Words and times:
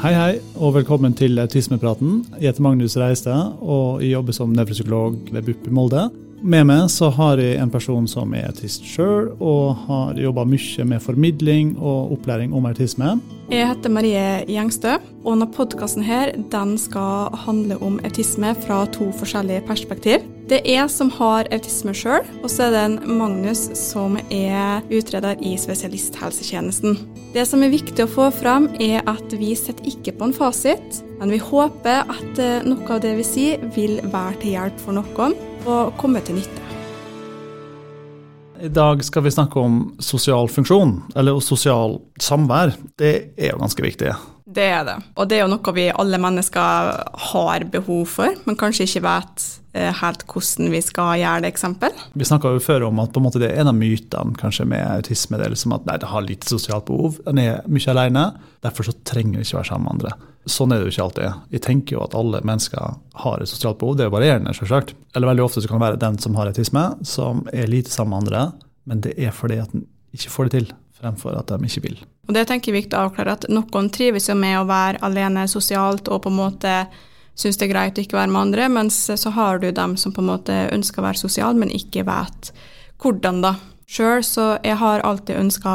Hei, 0.00 0.14
hei, 0.16 0.38
og 0.56 0.78
velkommen 0.78 1.12
til 1.12 1.36
Autismepraten. 1.42 2.22
Jeg 2.40 2.54
heter 2.54 2.64
Magnus 2.64 2.94
Reistad, 2.96 3.58
og 3.60 4.00
jeg 4.00 4.14
jobber 4.14 4.32
som 4.32 4.54
nevropsykolog 4.56 5.18
ved 5.28 5.44
BUP 5.44 5.66
i 5.68 5.72
Molde. 5.76 6.06
Med 6.40 6.64
meg 6.70 6.86
så 6.88 7.10
har 7.12 7.36
jeg 7.36 7.58
en 7.60 7.68
person 7.68 8.06
som 8.08 8.32
er 8.32 8.46
autist 8.48 8.86
sjøl, 8.88 9.28
og 9.36 9.76
har 9.84 10.16
jobba 10.16 10.46
mye 10.48 10.86
med 10.88 11.04
formidling 11.04 11.74
og 11.76 12.14
opplæring 12.16 12.56
om 12.56 12.70
autisme. 12.70 13.18
Jeg 13.52 13.68
heter 13.74 13.92
Marie 13.92 14.24
Gjengstø, 14.48 14.96
og 15.20 15.34
denne 15.34 15.50
podkasten 15.52 16.08
skal 16.80 17.36
handle 17.44 17.76
om 17.84 18.00
autisme 18.00 18.56
fra 18.64 18.86
to 18.96 19.12
forskjellige 19.20 19.66
perspektiv. 19.68 20.24
Det 20.50 20.64
er 20.66 20.80
jeg 20.80 20.90
som 20.90 21.12
har 21.14 21.46
autisme 21.54 21.92
sjøl, 21.94 22.24
og 22.42 22.50
så 22.50 22.64
er 22.64 22.72
det 22.74 22.80
en 22.82 23.18
Magnus 23.20 23.68
som 23.78 24.16
er 24.34 24.80
utreder 24.90 25.38
i 25.46 25.52
spesialisthelsetjenesten. 25.54 26.96
Det 27.30 27.44
som 27.46 27.62
er 27.62 27.70
viktig 27.70 28.02
å 28.02 28.10
få 28.10 28.26
fram, 28.34 28.66
er 28.82 29.06
at 29.06 29.30
vi 29.38 29.52
sitter 29.54 29.86
ikke 29.86 30.16
på 30.18 30.26
en 30.26 30.34
fasit, 30.34 30.98
men 31.20 31.30
vi 31.30 31.38
håper 31.38 32.02
at 32.02 32.42
eh, 32.42 32.66
noe 32.66 32.82
av 32.96 32.98
det 33.04 33.14
vi 33.20 33.28
sier, 33.28 33.62
vil 33.76 34.00
være 34.10 34.40
til 34.42 34.56
hjelp 34.56 34.82
for 34.82 34.98
noen 34.98 35.38
og 35.70 35.94
komme 36.02 36.24
til 36.26 36.40
nytte. 36.40 36.66
I 38.58 38.72
dag 38.74 39.06
skal 39.06 39.22
vi 39.22 39.36
snakke 39.38 39.62
om 39.62 39.78
sosial 40.02 40.50
funksjon, 40.50 40.96
eller 41.14 41.38
sosial 41.46 42.00
samvær. 42.18 42.74
Det 42.98 43.14
er 43.38 43.54
jo 43.54 43.62
ganske 43.62 43.86
viktig. 43.86 44.18
Det 44.50 44.66
er 44.66 44.84
det. 44.86 44.96
Og 45.14 45.28
det 45.30 45.38
er 45.38 45.44
jo 45.44 45.52
noe 45.52 45.74
vi 45.76 45.86
alle 45.94 46.18
mennesker 46.20 47.02
har 47.30 47.66
behov 47.70 48.06
for, 48.10 48.34
men 48.46 48.58
kanskje 48.58 48.88
ikke 48.88 49.02
vet 49.04 49.44
eh, 49.78 49.92
helt 50.00 50.24
hvordan 50.26 50.72
vi 50.72 50.80
skal 50.82 51.20
gjøre 51.20 51.44
det, 51.44 51.52
eksempel. 51.54 51.94
Vi 52.18 52.26
snakka 52.26 52.56
før 52.64 52.88
om 52.88 53.02
at 53.02 53.16
en 53.16 53.28
det 53.36 53.50
er 53.50 53.62
en 53.62 53.70
av 53.70 53.78
mytene 53.78 54.34
kanskje 54.40 54.66
med 54.72 54.82
autisme. 54.88 55.38
Det 55.38 55.46
er 55.46 55.54
liksom 55.54 55.76
at 55.76 55.86
nei, 55.86 56.00
det 56.02 56.10
har 56.10 56.26
lite 56.26 56.50
sosialt 56.50 56.88
behov. 56.90 57.20
en 57.30 57.38
er 57.38 57.62
mye 57.70 57.94
alene. 57.94 58.26
Derfor 58.64 58.90
så 58.90 58.96
trenger 59.06 59.38
det 59.38 59.46
ikke 59.46 59.60
være 59.60 59.70
sammen 59.70 59.86
med 59.86 59.98
andre. 59.98 60.16
Sånn 60.50 60.72
er 60.72 60.80
det 60.80 60.88
jo 60.88 60.94
ikke 60.94 61.06
alltid. 61.06 61.46
Jeg 61.54 61.64
tenker 61.68 61.96
jo 61.96 62.02
at 62.02 62.16
alle 62.16 62.42
mennesker 62.42 62.98
har 63.22 63.40
et 63.40 63.50
sosialt 63.52 63.78
behov. 63.78 63.96
Det 63.96 64.06
er 64.06 64.10
jo 64.10 64.16
varierende, 64.16 64.56
selvsagt. 64.56 64.96
Eller 65.14 65.30
veldig 65.30 65.46
ofte 65.46 65.62
så 65.62 65.70
kan 65.70 65.78
det 65.78 65.86
være 65.86 66.02
den 66.02 66.18
som 66.18 66.38
har 66.40 66.50
autisme, 66.50 66.86
som 67.06 67.44
er 67.52 67.70
lite 67.70 67.92
sammen 67.92 68.16
med 68.16 68.24
andre, 68.24 68.68
men 68.88 69.02
det 69.04 69.14
er 69.20 69.34
fordi 69.36 69.60
at 69.62 69.70
den 69.74 69.86
ikke 70.16 70.32
får 70.32 70.48
det 70.48 70.56
til 70.56 70.72
fremfor 71.00 71.36
at 71.38 71.52
de 71.52 71.68
ikke 71.68 71.84
vil. 71.86 72.00
Og 72.30 72.34
det 72.36 72.44
tenker 72.46 72.70
jeg 72.70 72.76
er 72.76 72.82
viktig 72.84 72.94
å 72.94 73.06
avklare, 73.08 73.32
at 73.34 73.48
noen 73.50 73.88
trives 73.90 74.28
jo 74.28 74.36
med 74.38 74.60
å 74.60 74.66
være 74.68 75.00
alene 75.02 75.48
sosialt 75.50 76.06
og 76.06 76.20
på 76.22 76.30
en 76.30 76.36
måte 76.38 76.74
syns 77.34 77.56
det 77.58 77.64
er 77.66 77.72
greit 77.72 77.96
å 77.98 78.02
ikke 78.04 78.18
være 78.20 78.30
med 78.30 78.40
andre, 78.44 78.68
mens 78.70 78.98
så 79.18 79.32
har 79.34 79.58
du 79.58 79.70
dem 79.74 79.96
som 79.98 80.12
på 80.14 80.22
en 80.22 80.28
måte 80.28 80.58
ønsker 80.70 81.02
å 81.02 81.08
være 81.08 81.18
sosial, 81.18 81.58
men 81.58 81.72
ikke 81.74 82.04
vet 82.06 82.52
hvordan, 83.02 83.40
da. 83.42 83.56
Sjøl 83.90 84.22
så 84.22 84.44
jeg 84.62 84.76
har 84.78 85.02
alltid 85.02 85.40
ønska 85.40 85.72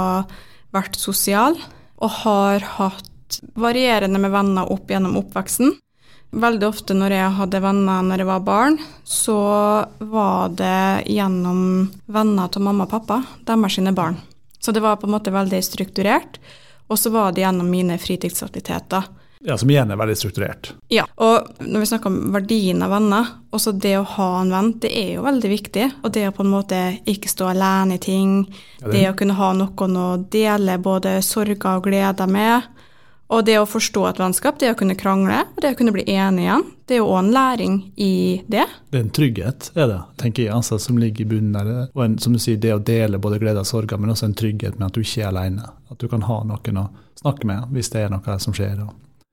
vært 0.72 0.95
sosial, 0.95 1.58
og 2.00 2.14
har 2.22 2.64
hatt 2.78 3.42
varierende 3.59 4.22
med 4.22 4.31
venner 4.31 4.72
opp 4.72 4.94
gjennom 4.94 5.17
oppveksten. 5.20 5.73
Veldig 6.36 6.70
ofte 6.70 6.95
når 6.95 7.17
jeg 7.17 7.33
hadde 7.42 7.61
venner 7.64 8.08
når 8.08 8.23
jeg 8.23 8.30
var 8.30 8.48
barn, 8.48 8.80
så 9.03 9.42
var 10.00 10.56
det 10.56 11.03
gjennom 11.11 11.89
venner 12.08 12.48
til 12.52 12.64
mamma 12.64 12.88
og 12.88 12.95
pappa, 12.95 13.20
deres 13.44 13.76
sine 13.76 13.92
barn. 13.95 14.22
Så 14.66 14.73
det 14.73 14.81
var 14.81 14.95
på 14.97 15.05
en 15.05 15.13
måte 15.13 15.30
veldig 15.30 15.59
strukturert. 15.61 16.39
Og 16.88 16.97
så 16.97 17.11
var 17.13 17.31
det 17.31 17.44
gjennom 17.44 17.67
mine 17.69 17.99
fritidsaktiviteter. 18.02 19.03
Ja, 19.45 19.58
Som 19.58 19.69
igjen 19.69 19.91
er 19.94 19.97
veldig 19.99 20.16
strukturert. 20.17 20.71
Ja, 20.89 21.03
og 21.21 21.59
når 21.61 21.83
vi 21.83 21.89
snakker 21.91 22.09
om 22.09 22.31
verdien 22.33 22.81
av 22.81 22.95
venner, 22.95 23.27
også 23.53 23.75
det 23.77 23.91
å 23.99 24.08
ha 24.16 24.30
en 24.39 24.49
venn, 24.49 24.71
det 24.81 24.89
er 24.89 25.11
jo 25.19 25.25
veldig 25.27 25.52
viktig. 25.52 25.86
Og 26.02 26.16
det 26.17 26.23
å 26.25 26.33
på 26.33 26.41
en 26.41 26.49
måte 26.49 26.80
ikke 27.05 27.30
stå 27.30 27.52
alene 27.52 27.99
i 27.99 28.02
ting, 28.02 28.31
ja, 28.80 28.88
det... 28.88 28.95
det 28.95 29.03
å 29.11 29.17
kunne 29.19 29.38
ha 29.38 29.52
noen 29.53 29.99
å 30.02 30.08
dele 30.33 30.80
både 30.81 31.19
sorger 31.21 31.77
og 31.77 31.86
gleder 31.86 32.31
med, 32.31 32.66
og 33.27 33.45
det 33.47 33.55
å 33.57 33.65
forstå 33.65 34.03
et 34.09 34.19
vennskap, 34.21 34.59
det 34.61 34.69
å 34.73 34.77
kunne 34.77 34.97
krangle, 34.97 35.39
og 35.55 35.61
det 35.63 35.73
å 35.73 35.77
kunne 35.79 35.93
bli 35.95 36.05
enig 36.13 36.45
igjen, 36.45 36.65
det 36.85 36.97
er 36.97 37.01
jo 37.01 37.07
òg 37.09 37.21
en 37.23 37.31
læring 37.33 37.77
i 37.97 38.11
det. 38.51 38.67
Det 38.93 38.99
er 38.99 39.05
en 39.07 39.15
trygghet, 39.17 39.71
er 39.73 39.89
det, 39.89 40.01
tenker 40.21 40.45
jeg, 40.45 40.53
altså, 40.53 40.77
som 40.81 40.99
ligger 41.02 41.25
i 41.25 41.31
bunnen 41.33 41.55
der. 41.55 41.87
Og 41.95 42.03
en, 42.05 42.19
som 42.21 42.35
du 42.35 42.41
sier, 42.41 42.59
det 42.61 42.75
å 42.75 42.83
dele 42.85 43.21
både 43.21 43.39
glede 43.41 43.64
og 43.64 43.69
sorger, 43.69 43.97
men 43.97 44.14
også 44.14 44.30
en 44.30 44.37
trygghet 44.37 44.77
med 44.77 44.91
at 44.91 44.97
du 44.97 45.02
ikke 45.02 45.23
er 45.23 45.31
alene. 45.31 45.71
At 45.89 45.97
du 46.02 46.05
kan 46.11 46.27
ha 46.27 46.43
noen 46.45 46.83
å 46.83 46.85
snakke 47.17 47.49
med 47.49 47.73
hvis 47.73 47.89
det 47.95 48.05
er 48.05 48.14
noe 48.14 48.37
som 48.43 48.53
skjer. 48.53 48.85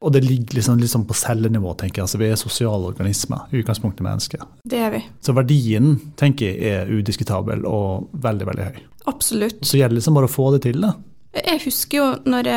Og 0.02 0.10
det 0.16 0.24
ligger 0.24 0.56
liksom, 0.56 0.80
liksom 0.80 1.04
på 1.06 1.14
cellenivå, 1.14 1.76
tenker 1.78 2.00
jeg. 2.00 2.08
Altså, 2.08 2.22
vi 2.22 2.32
er 2.32 2.40
sosiale 2.40 2.88
organismer, 2.88 3.44
i 3.52 3.60
utgangspunktet 3.60 4.02
mennesker. 4.06 4.48
Det 4.64 4.80
er 4.88 4.96
vi. 4.96 5.04
Så 5.22 5.36
verdien, 5.36 5.94
tenker 6.18 6.48
jeg, 6.48 6.80
er 6.80 6.90
udiskutabel 6.90 7.68
og 7.68 8.08
veldig, 8.24 8.48
veldig 8.48 8.70
høy. 8.70 8.82
Absolutt. 9.12 9.60
Så 9.66 9.78
gjelder 9.78 9.98
det 9.98 10.00
liksom 10.00 10.16
bare 10.16 10.30
å 10.30 10.32
få 10.32 10.48
det 10.56 10.64
til, 10.64 10.80
da. 10.82 10.96
Jeg 11.32 11.62
husker 11.64 11.96
jo 11.98 12.08
når 12.28 12.48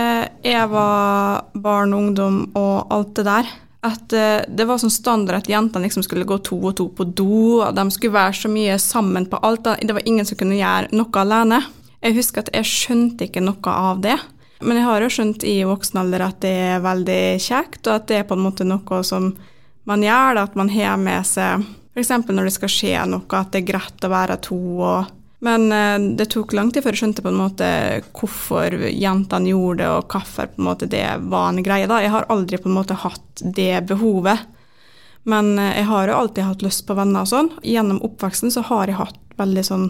jeg 0.43 0.71
var 0.71 1.45
barn 1.53 1.95
og 1.95 2.01
ungdom 2.01 2.41
og 2.59 2.91
alt 2.91 3.13
det 3.15 3.23
der, 3.27 3.53
at 3.85 4.13
eh, 4.17 4.43
det 4.49 4.65
var 4.67 4.79
sånn 4.81 4.93
standard 4.93 5.43
at 5.43 5.49
jentene 5.49 5.85
liksom 5.85 6.03
skulle 6.05 6.27
gå 6.27 6.39
to 6.43 6.57
og 6.57 6.75
to 6.79 6.89
på 6.97 7.05
do, 7.15 7.61
og 7.61 7.75
de 7.77 7.85
skulle 7.93 8.17
være 8.17 8.37
så 8.41 8.51
mye 8.51 8.77
sammen 8.81 9.27
på 9.31 9.39
alt. 9.45 9.69
Det 9.81 9.95
var 9.95 10.07
ingen 10.09 10.27
som 10.27 10.39
kunne 10.39 10.57
gjøre 10.57 10.91
noe 10.95 11.21
alene. 11.21 11.61
Jeg 12.01 12.17
husker 12.17 12.43
at 12.43 12.51
jeg 12.53 12.69
skjønte 12.69 13.29
ikke 13.29 13.43
noe 13.45 13.75
av 13.91 14.01
det. 14.03 14.17
Men 14.65 14.79
jeg 14.79 14.87
har 14.87 15.03
jo 15.03 15.11
skjønt 15.11 15.43
i 15.47 15.57
voksen 15.67 15.99
alder 16.01 16.25
at 16.25 16.39
det 16.43 16.53
er 16.69 16.83
veldig 16.83 17.21
kjekt, 17.43 17.83
og 17.85 17.93
at 17.97 18.07
det 18.09 18.21
er 18.21 18.27
på 18.27 18.37
en 18.37 18.45
måte 18.45 18.67
noe 18.67 19.01
som 19.05 19.33
man 19.85 20.03
gjør, 20.03 20.41
at 20.41 20.55
man 20.57 20.71
har 20.73 20.97
med 20.97 21.27
seg 21.27 21.65
f.eks. 21.95 22.11
når 22.27 22.47
det 22.49 22.55
skal 22.55 22.71
skje 22.71 22.95
noe, 23.07 23.27
at 23.37 23.53
det 23.53 23.61
er 23.61 23.69
greit 23.69 24.07
å 24.07 24.11
være 24.11 24.39
to. 24.43 24.59
og 24.81 25.13
men 25.45 25.71
eh, 25.71 26.15
det 26.17 26.29
tok 26.33 26.55
lang 26.57 26.71
tid 26.73 26.83
før 26.85 26.95
jeg 26.95 27.03
skjønte 27.03 27.23
på 27.25 27.31
en 27.31 27.39
måte 27.39 27.67
hvorfor 28.17 28.75
jentene 28.89 29.51
gjorde 29.51 29.83
det, 29.83 29.89
og 29.93 30.09
hvorfor 30.09 30.49
på 30.51 30.61
en 30.61 30.67
måte 30.69 30.89
det 30.89 31.05
var 31.29 31.51
en 31.51 31.63
greie. 31.65 31.89
da. 31.89 32.01
Jeg 32.01 32.13
har 32.15 32.27
aldri 32.33 32.59
på 32.61 32.71
en 32.71 32.77
måte 32.79 32.97
hatt 33.05 33.45
det 33.55 33.85
behovet. 33.91 34.47
Men 35.29 35.55
eh, 35.59 35.81
jeg 35.81 35.89
har 35.91 36.09
jo 36.09 36.19
alltid 36.21 36.49
hatt 36.49 36.65
lyst 36.65 36.85
på 36.87 36.97
venner 36.97 37.25
og 37.25 37.31
sånn. 37.31 37.51
Gjennom 37.65 38.01
oppveksten 38.05 38.53
så 38.53 38.65
har 38.71 38.89
jeg 38.89 38.99
hatt 39.01 39.21
veldig 39.37 39.65
sånn 39.67 39.89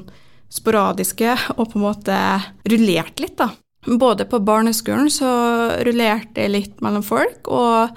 sporadiske 0.52 1.34
og 1.56 1.70
på 1.72 1.80
en 1.80 1.86
måte 1.86 2.18
rullert 2.70 3.20
litt, 3.24 3.38
da. 3.40 3.52
Både 3.86 4.26
på 4.26 4.42
barneskolen 4.42 5.12
så 5.14 5.30
rullerte 5.86 6.42
jeg 6.42 6.54
litt 6.54 6.80
mellom 6.82 7.04
folk, 7.06 7.48
og 7.54 7.94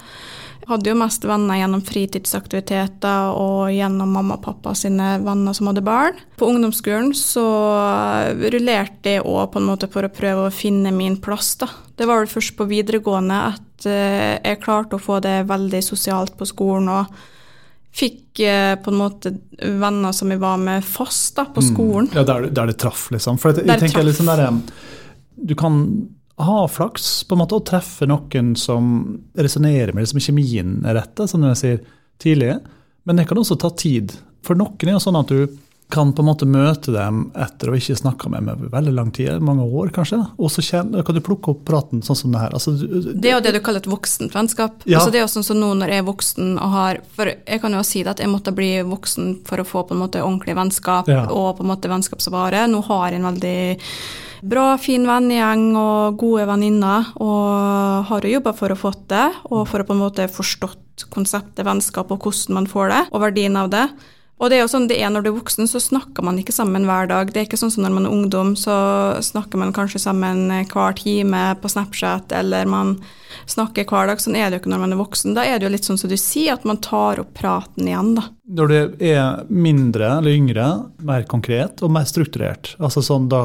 hadde 0.69 0.91
jo 0.91 0.97
mest 0.99 1.25
venner 1.25 1.57
gjennom 1.59 1.81
fritidsaktiviteter 1.85 3.31
og 3.33 3.71
gjennom 3.73 4.11
mamma 4.13 4.37
og 4.37 4.43
pappa 4.45 4.75
sine 4.77 5.15
venner 5.23 5.55
som 5.57 5.69
hadde 5.71 5.83
barn. 5.85 6.19
På 6.39 6.49
ungdomsskolen 6.51 7.11
så 7.17 7.45
rullerte 8.53 9.15
jeg 9.17 9.25
òg 9.25 9.49
på 9.53 9.61
en 9.61 9.69
måte 9.69 9.89
for 9.91 10.05
å 10.05 10.13
prøve 10.13 10.47
å 10.47 10.53
finne 10.53 10.93
min 10.95 11.17
plass, 11.23 11.55
da. 11.61 11.69
Det 11.99 12.07
var 12.07 12.21
vel 12.21 12.31
først 12.31 12.55
på 12.55 12.69
videregående 12.69 13.41
at 13.49 13.89
eh, 13.89 14.37
jeg 14.37 14.61
klarte 14.63 14.95
å 14.95 15.03
få 15.03 15.19
det 15.23 15.41
veldig 15.49 15.81
sosialt 15.83 16.37
på 16.39 16.47
skolen. 16.47 16.87
og 16.93 17.89
Fikk 17.99 18.39
eh, 18.45 18.75
på 18.79 18.93
en 18.93 19.01
måte 19.01 19.33
venner 19.57 20.13
som 20.15 20.31
jeg 20.31 20.39
var 20.39 20.61
med 20.61 20.85
fast 20.85 21.35
da, 21.41 21.49
på 21.49 21.63
mm. 21.65 21.67
skolen. 21.73 22.07
Mm. 22.13 22.15
Ja, 22.21 22.27
der, 22.29 22.47
der, 22.53 22.71
det 22.71 22.77
traff, 22.79 23.09
liksom. 23.11 23.41
For 23.41 23.51
jeg, 23.51 23.67
jeg 23.67 23.83
tenker 23.83 24.05
litt 24.05 24.13
liksom 24.13 24.31
der, 24.31 24.47
Du 25.49 25.55
kan 25.59 25.81
ha 26.39 26.59
flaks 26.71 27.23
på 27.27 27.35
en 27.35 27.41
måte 27.43 27.57
og 27.57 27.65
treffe 27.67 28.07
noen 28.09 28.53
som 28.59 28.91
resonnerer 29.37 29.93
med 29.93 30.05
det, 30.05 30.11
som 30.13 30.23
kjemien 30.23 30.77
er 30.87 30.99
rett, 31.01 31.23
som 31.27 31.43
jeg 31.49 31.59
sier 31.59 31.81
tidligere. 32.21 32.59
Men 33.07 33.19
det 33.19 33.27
kan 33.29 33.39
også 33.41 33.57
ta 33.59 33.71
tid. 33.75 34.13
For 34.45 34.59
noen 34.59 34.87
er 34.87 34.95
jo 34.95 35.03
sånn 35.03 35.19
at 35.19 35.31
du 35.31 35.59
kan 35.89 36.11
på 36.13 36.21
en 36.21 36.27
måte 36.27 36.45
møte 36.45 36.93
dem 36.93 37.23
etter 37.33 37.71
å 37.71 37.77
ikke 37.77 37.95
snakka 37.97 38.29
med 38.29 38.43
dem 38.43 38.49
over 38.51 38.69
veldig 38.75 38.91
lang 38.93 39.07
tid, 39.15 39.41
mange 39.41 39.63
år 39.65 39.89
kanskje. 39.93 40.19
Og 40.37 40.51
så 40.53 40.61
kan 40.61 41.17
du 41.17 41.21
plukke 41.25 41.55
opp 41.55 41.63
praten 41.65 42.03
sånn 42.05 42.19
som 42.19 42.35
det 42.35 42.43
her. 42.43 42.53
Altså, 42.53 42.75
det 42.77 43.31
er 43.31 43.33
jo 43.33 43.41
det 43.47 43.55
du 43.55 43.59
kaller 43.65 43.81
et 43.81 43.89
voksent 43.89 44.37
vennskap. 44.37 44.85
Ja. 44.85 44.99
Altså, 44.99 45.09
det 45.09 45.21
er 45.21 45.25
jo 45.25 45.31
sånn 45.33 45.47
som 45.47 45.57
nå 45.57 45.71
når 45.79 45.95
jeg 45.95 46.03
er 46.03 46.07
voksen 46.11 46.53
og 46.59 46.75
har 46.75 47.01
For 47.15 47.33
jeg 47.33 47.63
kan 47.63 47.73
jo 47.73 47.81
si 47.87 48.03
det 48.05 48.13
at 48.13 48.21
jeg 48.21 48.29
måtte 48.29 48.53
bli 48.53 48.69
voksen 48.85 49.39
for 49.49 49.61
å 49.61 49.65
få 49.65 49.83
på 49.89 49.97
en 49.97 50.03
måte 50.03 50.21
ordentlig 50.21 50.53
vennskap 50.59 51.09
ja. 51.09 51.25
og 51.25 51.57
på 51.57 51.65
en 51.65 51.71
måte 51.73 51.89
vennskap 51.89 52.21
som 52.21 52.37
varer. 52.37 52.69
Nå 52.69 52.83
har 52.85 53.09
jeg 53.09 53.23
en 53.23 53.29
veldig 53.31 53.59
bra, 54.41 54.67
fin 54.81 55.07
vennegjeng 55.07 55.71
og 55.79 56.19
gode 56.21 56.45
venninner, 56.49 57.11
og 57.21 58.05
har 58.09 58.25
jo 58.25 58.35
jobba 58.37 58.53
for 58.57 58.73
å 58.73 58.79
få 58.79 58.93
det, 59.11 59.27
og 59.49 59.65
for 59.69 59.81
å 59.81 59.87
på 59.87 59.97
en 59.97 60.03
måte 60.03 60.29
forstått 60.31 61.07
konseptet 61.13 61.65
vennskap 61.67 62.09
og 62.11 62.23
hvordan 62.25 62.57
man 62.59 62.69
får 62.69 62.93
det, 62.93 63.03
og 63.11 63.23
verdien 63.23 63.59
av 63.59 63.69
det. 63.73 63.85
Og 64.39 64.47
det 64.47 64.55
er 64.55 64.61
jo 64.63 64.71
sånn 64.71 64.87
det 64.87 64.95
er 65.03 65.09
når 65.11 65.25
du 65.25 65.29
er 65.33 65.35
voksen, 65.35 65.67
så 65.67 65.81
snakker 65.83 66.23
man 66.23 66.37
ikke 66.39 66.55
sammen 66.55 66.85
hver 66.87 67.09
dag. 67.11 67.27
Det 67.27 67.41
er 67.41 67.47
ikke 67.49 67.59
sånn 67.59 67.73
som 67.73 67.83
når 67.83 67.95
man 67.97 68.05
er 68.07 68.13
ungdom, 68.15 68.53
så 68.55 68.75
snakker 69.25 69.59
man 69.59 69.73
kanskje 69.75 69.99
sammen 69.99 70.45
hver 70.71 70.95
time 70.95 71.41
på 71.59 71.71
Snapchat, 71.71 72.31
eller 72.39 72.69
man 72.71 72.93
snakker 73.51 73.83
hver 73.83 74.07
dag. 74.07 74.23
Sånn 74.23 74.37
er 74.39 74.47
det 74.47 74.57
jo 74.57 74.61
ikke 74.63 74.71
når 74.71 74.83
man 74.85 74.95
er 74.95 75.01
voksen. 75.01 75.35
Da 75.35 75.43
er 75.43 75.59
det 75.59 75.67
jo 75.67 75.73
litt 75.73 75.89
sånn 75.89 75.99
som 75.99 76.11
du 76.11 76.15
sier, 76.15 76.55
at 76.55 76.63
man 76.67 76.79
tar 76.79 77.19
opp 77.19 77.33
praten 77.35 77.91
igjen, 77.91 78.13
da. 78.15 78.29
Når 78.59 78.71
du 78.71 79.03
er 79.11 79.43
mindre 79.51 80.13
eller 80.21 80.31
yngre, 80.31 80.69
mer 81.03 81.27
konkret 81.27 81.83
og 81.83 81.91
mer 81.99 82.07
strukturert, 82.07 82.77
altså 82.79 83.03
sånn 83.03 83.27
da 83.29 83.43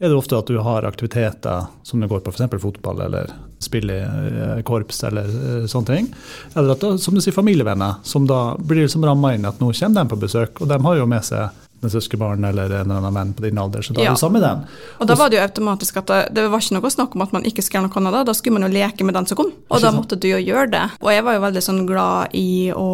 er 0.00 0.08
det 0.08 0.16
ofte 0.16 0.38
at 0.38 0.48
du 0.48 0.58
har 0.64 0.86
aktiviteter 0.88 1.66
som 1.84 2.00
du 2.00 2.08
går 2.08 2.22
på, 2.24 2.32
f.eks. 2.32 2.62
fotball 2.62 3.02
eller 3.04 3.32
spille 3.60 3.98
i 4.00 4.04
eh, 4.04 4.60
korps 4.64 5.02
eller 5.04 5.28
eh, 5.28 5.66
sånne 5.68 5.90
ting. 5.90 6.06
Eller 6.54 6.72
at, 6.72 6.86
som 7.02 7.16
du 7.16 7.20
sier, 7.20 7.36
familievenner, 7.36 8.00
som 8.02 8.24
da 8.28 8.56
blir 8.56 8.86
liksom 8.86 9.04
ramma 9.04 9.34
inn 9.36 9.44
at 9.44 9.60
nå 9.60 9.72
kommer 9.76 10.00
de 10.00 10.12
på 10.14 10.20
besøk, 10.22 10.62
og 10.64 10.70
de 10.70 10.78
har 10.80 10.96
jo 11.02 11.08
med 11.10 11.26
seg 11.28 11.66
en 11.80 11.92
søskenbarn 11.92 12.44
eller 12.44 12.64
en 12.64 12.90
eller 12.90 12.96
annen 12.96 13.14
venn 13.16 13.34
på 13.36 13.44
din 13.44 13.60
alder, 13.60 13.84
så 13.84 13.92
da 13.96 14.04
ja. 14.04 14.12
er 14.12 14.16
du 14.16 14.20
sammen 14.20 14.40
med 14.40 14.48
den. 14.48 14.64
Og 15.00 15.08
da 15.08 15.16
var 15.20 15.30
det 15.32 15.38
jo 15.38 15.44
automatisk 15.44 16.00
at 16.00 16.10
det, 16.12 16.20
det 16.36 16.48
var 16.52 16.64
ikke 16.64 16.76
noe 16.76 16.92
snakk 16.92 17.16
om 17.16 17.24
at 17.24 17.36
man 17.36 17.46
ikke 17.48 17.64
skulle 17.64 17.80
gjøre 17.80 17.88
noe 17.88 18.00
annet 18.00 18.16
da, 18.18 18.24
da 18.28 18.36
skulle 18.36 18.56
man 18.56 18.68
jo 18.68 18.72
leke 18.74 19.06
med 19.08 19.16
den 19.16 19.28
som 19.28 19.40
kom, 19.40 19.52
og 19.68 19.84
da 19.84 19.92
måtte 19.96 20.20
du 20.20 20.28
jo 20.28 20.40
gjøre 20.40 20.72
det. 20.72 20.82
Og 21.00 21.12
jeg 21.12 21.24
var 21.28 21.36
jo 21.36 21.44
veldig 21.46 21.64
sånn 21.64 21.86
glad 21.88 22.36
i 22.36 22.50
å 22.76 22.88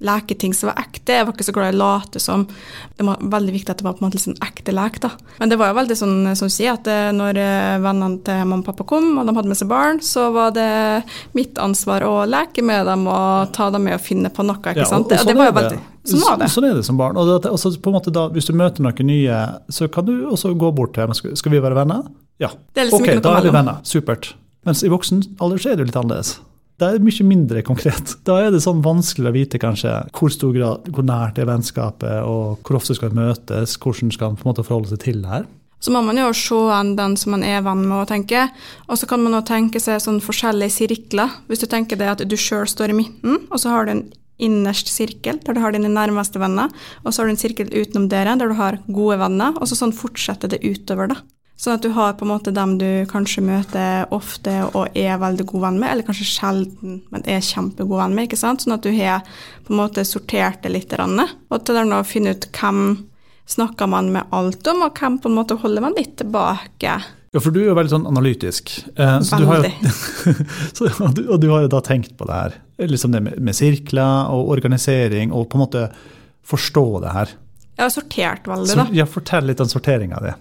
leke 0.00 0.34
ting 0.38 0.54
som 0.56 0.70
var 0.70 0.80
ekte. 0.80 1.18
Jeg 1.18 1.26
var 1.28 1.34
ikke 1.34 1.46
så 1.46 1.54
glad 1.54 1.74
i 1.74 1.76
å 1.76 1.80
late 1.80 2.22
som. 2.22 2.46
Det 2.96 3.04
var 3.04 3.20
veldig 3.34 3.54
viktig 3.54 3.72
at 3.72 3.82
det 3.82 3.86
var 3.86 3.96
på 3.96 4.02
en 4.02 4.08
måte 4.08 4.18
litt 4.18 4.26
sånn 4.26 4.40
ekte 4.44 4.74
lek. 4.74 4.98
da. 5.04 5.12
Men 5.38 5.52
det 5.52 5.58
var 5.60 5.72
jo 5.72 5.78
veldig 5.80 5.96
sånn 6.00 6.16
som 6.38 6.50
du 6.50 6.54
sier, 6.54 6.78
at 6.78 6.88
eh, 6.90 7.10
når 7.16 7.40
eh, 7.40 7.76
vennene 7.84 8.22
til 8.26 8.42
mamma 8.42 8.62
og 8.62 8.68
pappa 8.70 8.88
kom, 8.88 9.12
og 9.20 9.28
de 9.28 9.36
hadde 9.36 9.52
med 9.52 9.60
seg 9.60 9.70
barn, 9.70 10.02
så 10.04 10.30
var 10.34 10.56
det 10.56 10.70
mitt 11.36 11.60
ansvar 11.60 12.06
å 12.08 12.14
leke 12.28 12.64
med 12.64 12.88
dem 12.88 13.06
og 13.10 13.52
ta 13.56 13.68
dem 13.74 13.86
med 13.88 13.98
og 13.98 14.04
finne 14.04 14.32
på 14.32 14.46
noe. 14.46 14.60
ikke 14.60 14.88
sant? 14.88 15.12
Ja, 15.12 15.20
og, 15.20 15.20
og, 15.20 15.24
sånn 15.24 15.32
det 15.32 15.38
var 15.40 15.52
jo 15.52 15.56
veldig... 15.60 15.80
Sånn 16.10 16.22
var 16.24 16.38
det. 16.40 16.46
Sånn 16.48 16.64
er 16.64 16.76
det 16.78 16.84
som 16.86 16.96
barn. 16.96 17.18
Og 17.20 17.28
det, 17.28 17.38
altså, 17.50 17.74
på 17.76 17.90
en 17.92 17.98
måte 17.98 18.12
da, 18.14 18.22
Hvis 18.32 18.48
du 18.48 18.54
møter 18.56 18.84
noen 18.84 19.04
nye, 19.04 19.40
så 19.68 19.88
kan 19.92 20.06
du 20.08 20.14
også 20.32 20.54
gå 20.56 20.70
bort 20.72 20.94
til 20.96 21.04
dem. 21.04 21.36
Skal 21.36 21.52
vi 21.52 21.60
være 21.60 21.76
venner? 21.76 22.06
Ja. 22.40 22.54
Liksom 22.78 23.04
ok, 23.04 23.18
da 23.20 23.36
er 23.36 23.44
vi 23.44 23.52
venner. 23.52 23.82
Supert. 23.84 24.32
Mens 24.64 24.80
i 24.84 24.92
voksen 24.92 25.20
alder 25.40 25.60
så 25.60 25.72
er 25.72 25.76
det 25.76 25.84
jo 25.84 25.90
litt 25.90 26.00
annerledes. 26.00 26.38
Det 26.80 26.88
er 26.88 27.02
mye 27.04 27.24
mindre 27.28 27.62
konkret. 27.66 28.16
Da 28.28 28.38
er 28.40 28.52
det 28.54 28.62
sånn 28.64 28.80
vanskelig 28.84 29.28
å 29.28 29.36
vite 29.36 29.60
kanskje 29.60 29.92
hvor 30.16 30.32
stor 30.32 30.52
grad, 30.56 30.90
hvor 30.94 31.04
nært 31.04 31.40
er 31.40 31.48
vennskapet, 31.50 32.22
og 32.24 32.60
hvor 32.64 32.80
ofte 32.80 32.96
skal 32.96 33.12
møtes, 33.16 33.76
hvordan 33.80 34.12
skal 34.14 34.32
man 34.32 34.40
på 34.40 34.46
en 34.46 34.52
måte 34.54 34.64
forholde 34.64 34.94
seg 34.94 35.02
til 35.04 35.24
det 35.24 35.32
her. 35.32 35.48
Så 35.80 35.92
må 35.92 36.02
man 36.04 36.18
jo 36.20 36.28
se 36.36 36.56
an 36.76 36.92
den 36.96 37.14
som 37.16 37.32
man 37.32 37.44
er 37.46 37.62
venn 37.64 37.86
med, 37.86 38.02
å 38.02 38.08
tenke. 38.08 38.46
Og 38.88 39.00
så 39.00 39.08
kan 39.08 39.22
man 39.24 39.38
også 39.38 39.54
tenke 39.54 39.80
seg 39.80 40.00
sånn 40.04 40.20
forskjellige 40.24 40.74
sirkler. 40.76 41.38
Hvis 41.48 41.62
du 41.64 41.68
tenker 41.72 42.00
deg 42.00 42.12
at 42.12 42.24
du 42.28 42.36
sjøl 42.36 42.68
står 42.68 42.92
i 42.92 42.98
midten, 42.98 43.38
og 43.48 43.62
så 43.62 43.72
har 43.72 43.88
du 43.88 43.94
en 43.94 44.06
innerst 44.40 44.88
sirkel, 44.92 45.40
der 45.44 45.56
du 45.56 45.60
har 45.60 45.72
dine 45.76 45.88
nærmeste 45.92 46.40
venner, 46.40 46.72
og 47.04 47.12
så 47.12 47.22
har 47.22 47.28
du 47.28 47.34
en 47.34 47.40
sirkel 47.40 47.72
utenom 47.72 48.08
dere, 48.12 48.36
der 48.40 48.52
du 48.52 48.56
har 48.60 48.80
gode 48.88 49.20
venner, 49.20 49.56
og 49.56 49.68
så 49.68 49.76
sånn 49.76 49.96
fortsetter 49.96 50.52
det 50.52 50.62
utover, 50.64 51.12
da. 51.12 51.20
Sånn 51.60 51.76
at 51.76 51.84
du 51.84 51.90
har 51.92 52.14
på 52.16 52.24
en 52.24 52.30
måte 52.32 52.54
dem 52.56 52.78
du 52.80 53.04
kanskje 53.10 53.42
møter 53.44 54.08
ofte 54.16 54.54
og 54.70 54.96
er 54.96 55.18
veldig 55.20 55.44
god 55.50 55.66
venn 55.66 55.80
med, 55.82 55.90
eller 55.92 56.06
kanskje 56.06 56.28
sjelden, 56.30 57.02
men 57.12 57.26
er 57.28 57.42
kjempegod 57.44 58.00
venn 58.00 58.14
med. 58.16 58.30
ikke 58.30 58.38
sant? 58.40 58.64
Sånn 58.64 58.78
at 58.78 58.86
du 58.86 58.88
har 58.96 59.26
på 59.66 59.74
en 59.74 59.80
måte 59.82 60.06
sortert 60.08 60.62
det 60.64 60.72
litt. 60.72 60.94
Og 60.96 61.58
til 61.68 61.92
å 61.92 62.00
finne 62.08 62.32
ut 62.32 62.46
hvem 62.56 62.80
snakker 63.50 63.90
man 63.92 64.08
med 64.14 64.32
alt 64.32 64.70
om, 64.72 64.86
og 64.86 64.96
hvem 64.96 65.18
på 65.20 65.28
en 65.28 65.36
måte 65.36 65.58
holder 65.60 65.84
man 65.84 65.98
litt 65.98 66.16
tilbake. 66.22 66.96
Ja, 67.30 67.42
for 67.42 67.52
du 67.52 67.60
er 67.60 67.68
jo 67.68 67.76
veldig 67.76 67.92
sånn 67.92 68.08
analytisk. 68.08 68.72
Eh, 68.96 69.18
så 69.26 69.42
veldig. 69.44 69.74
Du 69.84 69.90
jo, 70.30 70.48
så, 70.72 70.88
og, 70.96 71.12
du, 71.18 71.22
og, 71.26 71.36
du, 71.44 71.50
har 71.52 71.66
jo 71.66 71.74
da 71.76 71.82
tenkt 71.84 72.16
på 72.16 72.30
det 72.30 72.40
her. 72.40 72.56
Liksom 72.88 73.12
det 73.12 73.20
med, 73.26 73.36
med 73.36 73.58
sirkler 73.58 74.32
og 74.32 74.48
organisering, 74.56 75.28
og 75.36 75.50
på 75.52 75.60
en 75.60 75.66
måte 75.66 75.86
forstå 76.50 76.86
det 77.04 77.14
her. 77.18 77.36
Jeg 77.80 77.86
har 77.86 77.92
sortert 77.94 78.48
veldig, 78.50 78.74
da. 78.76 78.84
Ja, 78.92 79.06
Fortell 79.08 79.46
litt 79.48 79.60
om 79.64 79.68
sorteringa 79.70 80.18
di. 80.20 80.34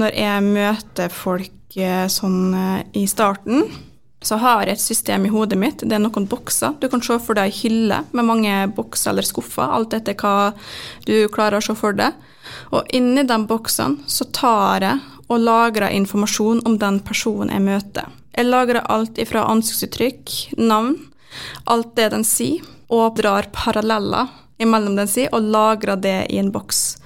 Når 0.00 0.14
jeg 0.16 0.44
møter 0.46 1.10
folk 1.12 1.76
eh, 1.76 2.06
sånn 2.08 2.54
eh, 2.56 2.86
i 2.96 3.02
starten, 3.10 3.66
så 4.24 4.38
har 4.40 4.64
jeg 4.64 4.78
et 4.78 4.80
system 4.80 5.26
i 5.28 5.32
hodet 5.34 5.58
mitt. 5.60 5.84
Det 5.84 5.92
er 5.92 6.00
noen 6.00 6.24
bokser. 6.30 6.78
Du 6.80 6.88
kan 6.88 7.04
se 7.04 7.18
for 7.20 7.36
deg 7.36 7.50
ei 7.50 7.58
hylle 7.58 7.98
med 8.16 8.26
mange 8.26 8.54
bokser 8.78 9.12
eller 9.12 9.28
skuffer, 9.28 9.68
alt 9.68 9.92
etter 9.98 10.16
hva 10.16 10.54
du 11.04 11.28
klarer 11.34 11.60
å 11.60 11.66
se 11.66 11.76
for 11.76 11.92
deg. 12.00 12.16
Og 12.72 12.88
inni 12.96 13.26
de 13.28 13.38
boksene 13.44 14.08
så 14.08 14.24
tar 14.32 14.88
jeg 14.88 15.04
og 15.26 15.42
lagrer 15.42 15.92
informasjon 15.92 16.64
om 16.64 16.78
den 16.80 17.02
personen 17.04 17.52
jeg 17.52 17.66
møter. 17.66 18.08
Jeg 18.32 18.48
lagrer 18.48 18.88
alt 18.88 19.20
ifra 19.20 19.44
ansiktsuttrykk, 19.52 20.32
navn, 20.64 20.96
alt 21.68 21.92
det 22.00 22.08
den 22.16 22.24
sier, 22.24 22.64
og 22.88 23.20
drar 23.20 23.50
paralleller 23.52 24.32
imellom 24.62 24.96
den 24.96 25.10
si, 25.10 25.26
og 25.32 25.50
lagrer 25.52 26.00
det 26.00 26.18
i 26.32 26.40
en 26.40 26.52
boks. 26.54 26.96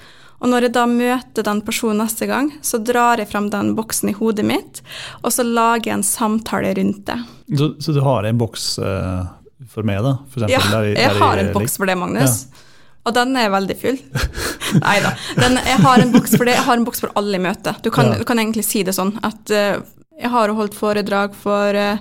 Og 0.40 0.48
når 0.48 0.66
jeg 0.66 0.72
da 0.72 0.86
møter 0.88 1.44
den 1.44 1.60
personen 1.64 2.00
neste 2.00 2.28
gang, 2.30 2.48
så 2.64 2.80
drar 2.80 3.20
jeg 3.20 3.28
frem 3.28 3.50
den 3.52 3.74
boksen 3.76 4.12
i 4.12 4.16
hodet 4.16 4.46
mitt, 4.48 4.80
og 5.20 5.34
så 5.34 5.44
lager 5.44 5.90
jeg 5.90 5.98
en 5.98 6.06
samtale 6.06 6.72
rundt 6.78 7.04
det. 7.10 7.18
Så, 7.58 7.74
så 7.82 7.92
du 7.96 8.00
har 8.06 8.24
en 8.24 8.40
boks 8.40 8.72
uh, 8.80 9.28
for 9.68 9.84
meg, 9.84 10.00
da? 10.06 10.16
For 10.32 10.46
eksempel, 10.46 10.56
ja, 10.56 10.64
der, 10.72 10.90
jeg 10.96 11.20
har 11.20 11.42
en 11.42 11.52
boks 11.56 11.76
for 11.76 11.90
det, 11.90 11.98
Magnus. 12.00 12.42
Ja. 12.48 12.66
Og 13.08 13.16
den 13.16 13.36
er 13.40 13.52
veldig 13.52 13.76
full. 13.80 14.00
Nei 14.84 14.96
da. 15.04 15.14
Jeg 15.40 15.78
har 15.84 16.02
en 16.02 16.12
boks 16.14 16.36
for 16.36 16.48
det, 16.48 16.56
jeg 16.56 16.66
har 16.66 16.80
en 16.80 16.88
boks 16.88 17.04
for 17.04 17.12
alle 17.20 17.36
i 17.36 17.42
møtet. 17.42 17.80
Du 17.84 17.90
kan, 17.92 18.12
ja. 18.12 18.20
du 18.20 18.28
kan 18.28 18.40
egentlig 18.40 18.64
si 18.68 18.84
det 18.86 18.96
sånn 18.96 19.12
at 19.26 19.52
uh, 19.52 19.80
jeg 20.20 20.30
har 20.32 20.52
holdt 20.56 20.76
foredrag 20.76 21.34
for 21.38 21.76
uh, 21.76 21.98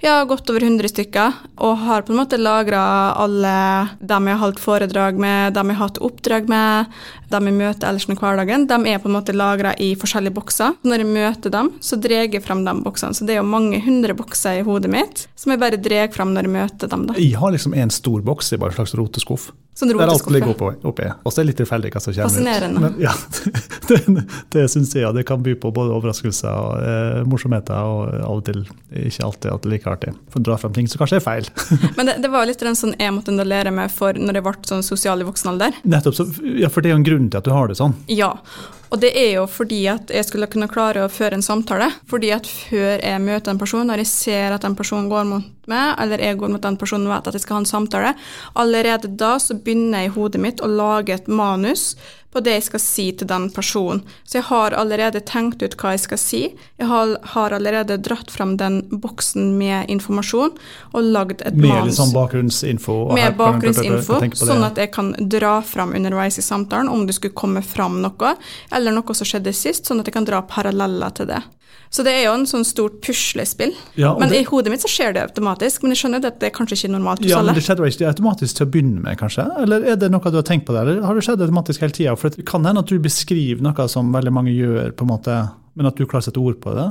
ja, 0.00 0.14
godt 0.24 0.48
over 0.50 0.64
100 0.64 0.88
stykker, 0.94 1.40
og 1.60 1.80
har 1.84 2.04
på 2.06 2.14
en 2.14 2.20
måte 2.22 2.40
lagra 2.40 2.82
alle 3.20 3.54
dem 4.00 4.30
jeg 4.30 4.38
har 4.38 4.44
holdt 4.46 4.62
foredrag 4.62 5.20
med, 5.20 5.54
dem 5.56 5.72
jeg 5.72 5.80
har 5.80 5.90
hatt 5.90 6.00
oppdrag 6.08 6.48
med, 6.48 7.00
dem 7.32 7.48
jeg 7.50 7.56
møter 7.60 7.88
ellers 7.90 8.08
i 8.08 8.16
hverdagen. 8.18 8.66
De 8.70 8.78
er 8.92 9.00
på 9.02 9.10
en 9.10 9.16
måte 9.16 9.34
lagra 9.36 9.74
i 9.80 9.92
forskjellige 9.98 10.36
bokser. 10.36 10.76
Når 10.86 11.04
jeg 11.04 11.10
møter 11.14 11.54
dem, 11.54 11.72
så 11.80 11.98
drar 12.00 12.26
jeg 12.26 12.42
frem 12.44 12.64
de 12.66 12.76
boksene. 12.84 13.16
Så 13.16 13.26
det 13.28 13.36
er 13.36 13.42
jo 13.42 13.48
mange 13.48 13.80
hundre 13.84 14.16
bokser 14.18 14.60
i 14.60 14.66
hodet 14.66 14.92
mitt 14.92 15.26
som 15.40 15.54
jeg 15.54 15.62
bare 15.62 15.80
drar 15.80 16.10
frem 16.12 16.34
når 16.36 16.48
jeg 16.48 16.56
møter 16.58 16.92
dem. 16.92 17.06
Da. 17.08 17.18
Jeg 17.20 17.38
har 17.40 17.54
liksom 17.54 17.74
en 17.74 17.90
stor 17.94 18.22
boks 18.26 18.52
i 18.54 18.60
bare 18.60 18.74
en 18.74 18.80
slags 18.82 18.96
roteskuff. 18.98 19.50
Sånn 19.80 19.88
Der 19.94 20.10
alt 20.12 20.26
ligger 20.28 20.50
oppi. 20.52 20.68
oppi. 20.84 21.06
Og 21.24 21.32
så 21.32 21.40
er 21.40 21.46
det 21.46 21.52
litt 21.52 21.60
tilfeldig 21.62 21.90
hva 21.94 22.00
som 22.02 22.12
kommer 22.12 22.28
Fascinerende. 22.28 22.88
ut. 22.90 22.98
Ja, 23.00 23.12
det, 23.88 24.00
det, 24.12 24.24
det 24.52 24.64
syns 24.68 24.90
jeg 24.92 25.06
ja, 25.06 25.12
det 25.16 25.22
kan 25.28 25.40
by 25.46 25.54
på 25.62 25.70
både 25.72 25.94
overraskelser 25.96 26.50
og 26.52 26.82
eh, 26.84 27.20
morsomheter, 27.30 27.78
og 27.78 28.10
av 28.18 28.34
og 28.34 28.42
til 28.48 28.60
ikke 28.90 29.24
alltid 29.24 29.48
at 29.54 29.62
det 29.62 29.70
er 29.70 29.72
like 29.72 29.88
artig. 29.88 30.12
For 30.34 30.42
å 30.42 30.46
dra 30.50 30.58
frem 30.60 30.74
ting 30.76 30.90
som 30.90 31.00
kanskje 31.00 31.20
er 31.20 31.24
feil. 31.24 31.48
Men 31.96 32.10
det, 32.10 32.16
det 32.26 32.32
var 32.34 32.48
litt 32.50 32.60
den 32.66 32.76
sånn 32.76 32.92
jeg 32.98 33.14
måtte 33.16 33.32
lære 33.40 33.72
meg 33.72 33.94
for 33.94 34.18
når 34.20 34.40
jeg 34.40 34.46
ble 34.50 34.54
sånn 34.68 34.84
sosial 34.84 35.22
i 35.22 35.28
voksen 35.30 35.52
alder. 35.54 35.78
Nettopp, 35.88 36.18
så, 36.18 36.26
ja, 36.60 36.68
for 36.68 36.84
det 36.84 36.90
er 36.90 36.96
jo 36.96 37.00
en 37.00 37.06
grunn 37.08 37.19
til 37.28 37.42
at 37.42 37.44
du 37.44 37.52
har 37.52 37.68
det 37.68 37.76
sånn. 37.76 37.92
Ja, 38.08 38.32
og 38.90 38.98
det 38.98 39.10
er 39.14 39.36
jo 39.36 39.46
fordi 39.46 39.84
at 39.92 40.10
jeg 40.10 40.26
skulle 40.26 40.48
kunne 40.50 40.68
klare 40.70 41.04
å 41.04 41.10
føre 41.12 41.38
en 41.38 41.44
samtale. 41.46 41.86
Fordi 42.10 42.32
at 42.34 42.48
før 42.50 42.98
jeg 42.98 43.22
møter 43.22 43.52
en 43.52 43.60
person, 43.60 43.86
når 43.86 44.02
jeg 44.02 44.10
ser 44.10 44.56
at 44.56 44.66
den 44.66 44.74
personen 44.78 45.10
går 45.12 45.28
mot 45.28 45.70
meg, 45.70 45.94
eller 46.02 46.22
jeg 46.24 46.38
går 46.40 46.50
mot 46.50 46.64
den 46.64 46.78
personen 46.80 47.06
og 47.06 47.14
vet 47.14 47.30
at 47.30 47.38
jeg 47.38 47.44
skal 47.44 47.58
ha 47.58 47.62
en 47.62 47.70
samtale, 47.70 48.14
allerede 48.58 49.12
da 49.20 49.36
så 49.38 49.54
begynner 49.54 50.02
jeg 50.02 50.10
i 50.10 50.16
hodet 50.16 50.42
mitt 50.42 50.64
å 50.64 50.70
lage 50.70 51.14
et 51.14 51.30
manus 51.30 51.92
på 52.30 52.40
det 52.46 52.52
jeg 52.54 52.66
skal 52.68 52.82
si 52.82 53.04
til 53.18 53.26
den 53.30 53.48
personen. 53.50 54.02
Så 54.22 54.38
jeg 54.38 54.46
har 54.50 54.74
allerede 54.78 55.22
tenkt 55.26 55.62
ut 55.64 55.74
hva 55.80 55.94
jeg 55.96 56.04
skal 56.04 56.20
si. 56.20 56.42
Jeg 56.78 56.86
har, 56.86 57.16
har 57.32 57.54
allerede 57.56 57.98
dratt 57.98 58.30
fram 58.30 58.54
den 58.60 58.84
boksen 59.02 59.50
med 59.58 59.90
informasjon 59.90 60.54
og 60.92 61.08
lagd 61.10 61.42
et 61.42 61.58
med 61.58 61.72
manus. 61.72 61.98
Sånn 61.98 62.14
bakgrunnsinfo? 62.14 62.96
Med 63.18 63.34
bakgrunnsinfo, 63.38 64.20
sånn 64.38 64.66
at 64.66 64.78
jeg 64.78 64.92
kan 64.94 65.10
dra 65.18 65.58
fram 65.66 65.96
underveis 65.98 66.38
i 66.38 66.46
samtalen 66.46 66.90
om 66.90 67.02
det 67.08 67.18
skulle 67.18 67.34
komme 67.34 67.64
fram 67.66 67.98
noe, 68.04 68.34
eller 68.70 68.79
noe 68.88 69.16
som 69.16 69.28
skjedde 69.28 69.52
sist, 69.56 69.88
sånn 69.88 70.00
at 70.00 70.08
jeg 70.08 70.16
kan 70.16 70.28
dra 70.28 70.40
paralleller 70.48 71.12
til 71.16 71.28
det. 71.28 71.42
Så 71.90 72.04
det 72.06 72.12
er 72.14 72.28
jo 72.28 72.34
en 72.38 72.44
sånn 72.46 72.62
stort 72.66 73.00
puslespill. 73.02 73.72
Ja, 73.98 74.12
men 74.18 74.30
det, 74.30 74.44
i 74.44 74.46
hodet 74.46 74.70
mitt 74.70 74.82
så 74.84 74.88
skjer 74.90 75.16
det 75.16 75.24
automatisk. 75.26 75.82
Men 75.82 75.94
jeg 75.94 76.04
skjønner 76.04 76.22
at 76.28 76.36
det 76.38 76.46
er 76.46 76.52
kanskje 76.54 76.76
ikke 76.78 76.92
normalt 76.92 77.24
hos 77.24 77.32
ja, 77.32 77.40
alle. 77.40 77.50
Men 77.50 77.58
det 77.58 77.64
skjedde 77.66 77.88
ikke 77.90 78.12
automatisk 78.12 78.58
til 78.60 78.68
å 78.68 78.70
begynne 78.76 79.02
med, 79.02 79.18
kanskje? 79.18 79.46
Eller 79.64 79.88
er 79.90 79.98
det 79.98 80.10
noe 80.14 80.30
du 80.30 80.38
har 80.38 80.46
tenkt 80.46 80.68
på 80.68 80.76
det, 80.76 80.84
eller 80.84 81.02
har 81.02 81.18
det 81.18 81.24
skjedd 81.26 81.42
automatisk 81.42 81.82
hele 81.82 81.96
tida? 81.96 82.14
For 82.20 82.36
det 82.36 82.46
kan 82.46 82.68
hende 82.68 82.84
at 82.84 82.92
du 82.92 83.02
beskriver 83.02 83.66
noe 83.66 83.88
som 83.90 84.14
veldig 84.14 84.34
mange 84.36 84.54
gjør, 84.54 84.94
på 84.94 85.06
en 85.06 85.10
måte 85.10 85.40
men 85.78 85.86
at 85.86 85.96
du 85.96 86.04
klarer 86.04 86.24
å 86.24 86.28
sette 86.28 86.42
ord 86.42 86.58
på 86.62 86.74
det? 86.74 86.88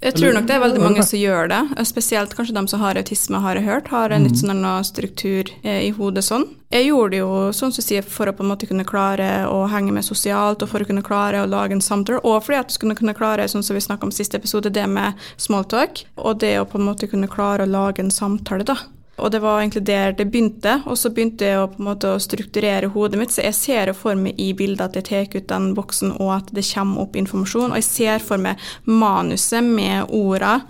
Jeg 0.00 0.16
tror 0.20 0.36
nok 0.36 0.46
det 0.48 0.54
er 0.54 0.62
veldig 0.62 0.82
mange 0.82 1.04
som 1.06 1.18
gjør 1.18 1.50
det. 1.50 1.60
Spesielt 1.88 2.34
kanskje 2.38 2.54
de 2.56 2.62
som 2.70 2.82
har 2.82 3.00
autisme, 3.00 3.40
har 3.42 3.58
jeg 3.58 3.66
hørt, 3.66 3.90
har 3.92 4.14
en 4.14 4.26
litt 4.28 4.38
sånn 4.38 4.52
sånn 4.52 4.86
struktur 4.86 5.50
eh, 5.62 5.88
i 5.88 5.90
hodet 5.96 6.24
sånn. 6.26 6.46
Jeg 6.72 6.86
gjorde 6.86 7.10
det 7.12 7.20
jo 7.20 7.32
sånn 7.52 7.74
som 7.74 7.84
sier, 7.84 8.06
for 8.06 8.30
å 8.30 8.34
på 8.36 8.44
en 8.44 8.50
måte 8.52 8.68
kunne 8.70 8.86
klare 8.88 9.44
å 9.50 9.66
henge 9.68 9.92
med 9.92 10.06
sosialt, 10.06 10.62
og 10.62 10.70
for 10.70 10.84
å 10.84 10.88
kunne 10.88 11.04
klare 11.04 11.42
å 11.42 11.50
lage 11.50 11.76
en 11.76 11.84
samtale, 11.84 12.22
og 12.24 12.46
fordi 12.46 12.60
at 12.62 12.70
du 12.70 12.76
skulle 12.78 12.96
kunne 12.96 13.16
klare, 13.16 13.48
sånn 13.50 13.66
som 13.66 13.76
vi 13.76 13.84
snakka 13.84 14.08
om 14.08 14.14
siste 14.14 14.40
episode, 14.40 14.72
det 14.72 14.86
med 14.88 15.18
smalltalk, 15.36 16.06
og 16.16 16.40
det 16.40 16.56
å 16.60 16.66
på 16.68 16.80
en 16.80 16.88
måte 16.88 17.10
kunne 17.10 17.30
klare 17.30 17.66
å 17.66 17.70
lage 17.70 18.04
en 18.04 18.14
samtale, 18.14 18.64
da. 18.64 18.78
Og 19.20 19.30
det 19.30 19.42
var 19.42 19.60
egentlig 19.60 19.84
der 19.86 20.14
det 20.16 20.28
begynte. 20.32 20.78
Og 20.88 20.96
så 20.98 21.12
begynte 21.12 21.46
jeg 21.46 21.60
å, 21.60 21.68
på 21.70 21.82
en 21.82 21.88
måte, 21.90 22.14
å 22.14 22.22
strukturere 22.22 22.88
hodet 22.94 23.20
mitt. 23.20 23.34
Så 23.34 23.44
jeg 23.44 23.58
ser 23.58 23.92
for 23.96 24.18
meg 24.18 24.40
i 24.40 24.52
bildet 24.56 24.86
at 24.86 24.96
jeg 24.98 25.08
tar 25.10 25.36
ut 25.36 25.50
den 25.52 25.72
boksen, 25.76 26.16
og 26.18 26.32
at 26.38 26.54
det 26.56 26.64
kommer 26.72 27.04
opp 27.04 27.18
informasjon. 27.20 27.70
Og 27.70 27.82
jeg 27.82 27.88
ser 27.90 28.24
for 28.24 28.42
meg 28.42 28.62
manuset 28.88 29.64
med 29.66 30.08
orda 30.08 30.62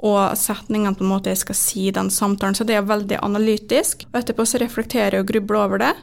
og 0.00 0.32
setningene 0.40 0.96
på 0.96 1.04
en 1.04 1.10
måte 1.12 1.32
jeg 1.32 1.42
skal 1.42 1.58
si 1.58 1.86
i 1.90 1.94
den 1.94 2.08
samtalen. 2.12 2.56
Så 2.56 2.64
det 2.64 2.78
er 2.78 2.88
veldig 2.88 3.20
analytisk. 3.20 4.06
Og 4.10 4.22
etterpå 4.22 4.48
så 4.48 4.60
reflekterer 4.62 5.18
jeg 5.18 5.26
og 5.26 5.32
grubler 5.34 5.64
over 5.66 5.82
det. 5.84 5.94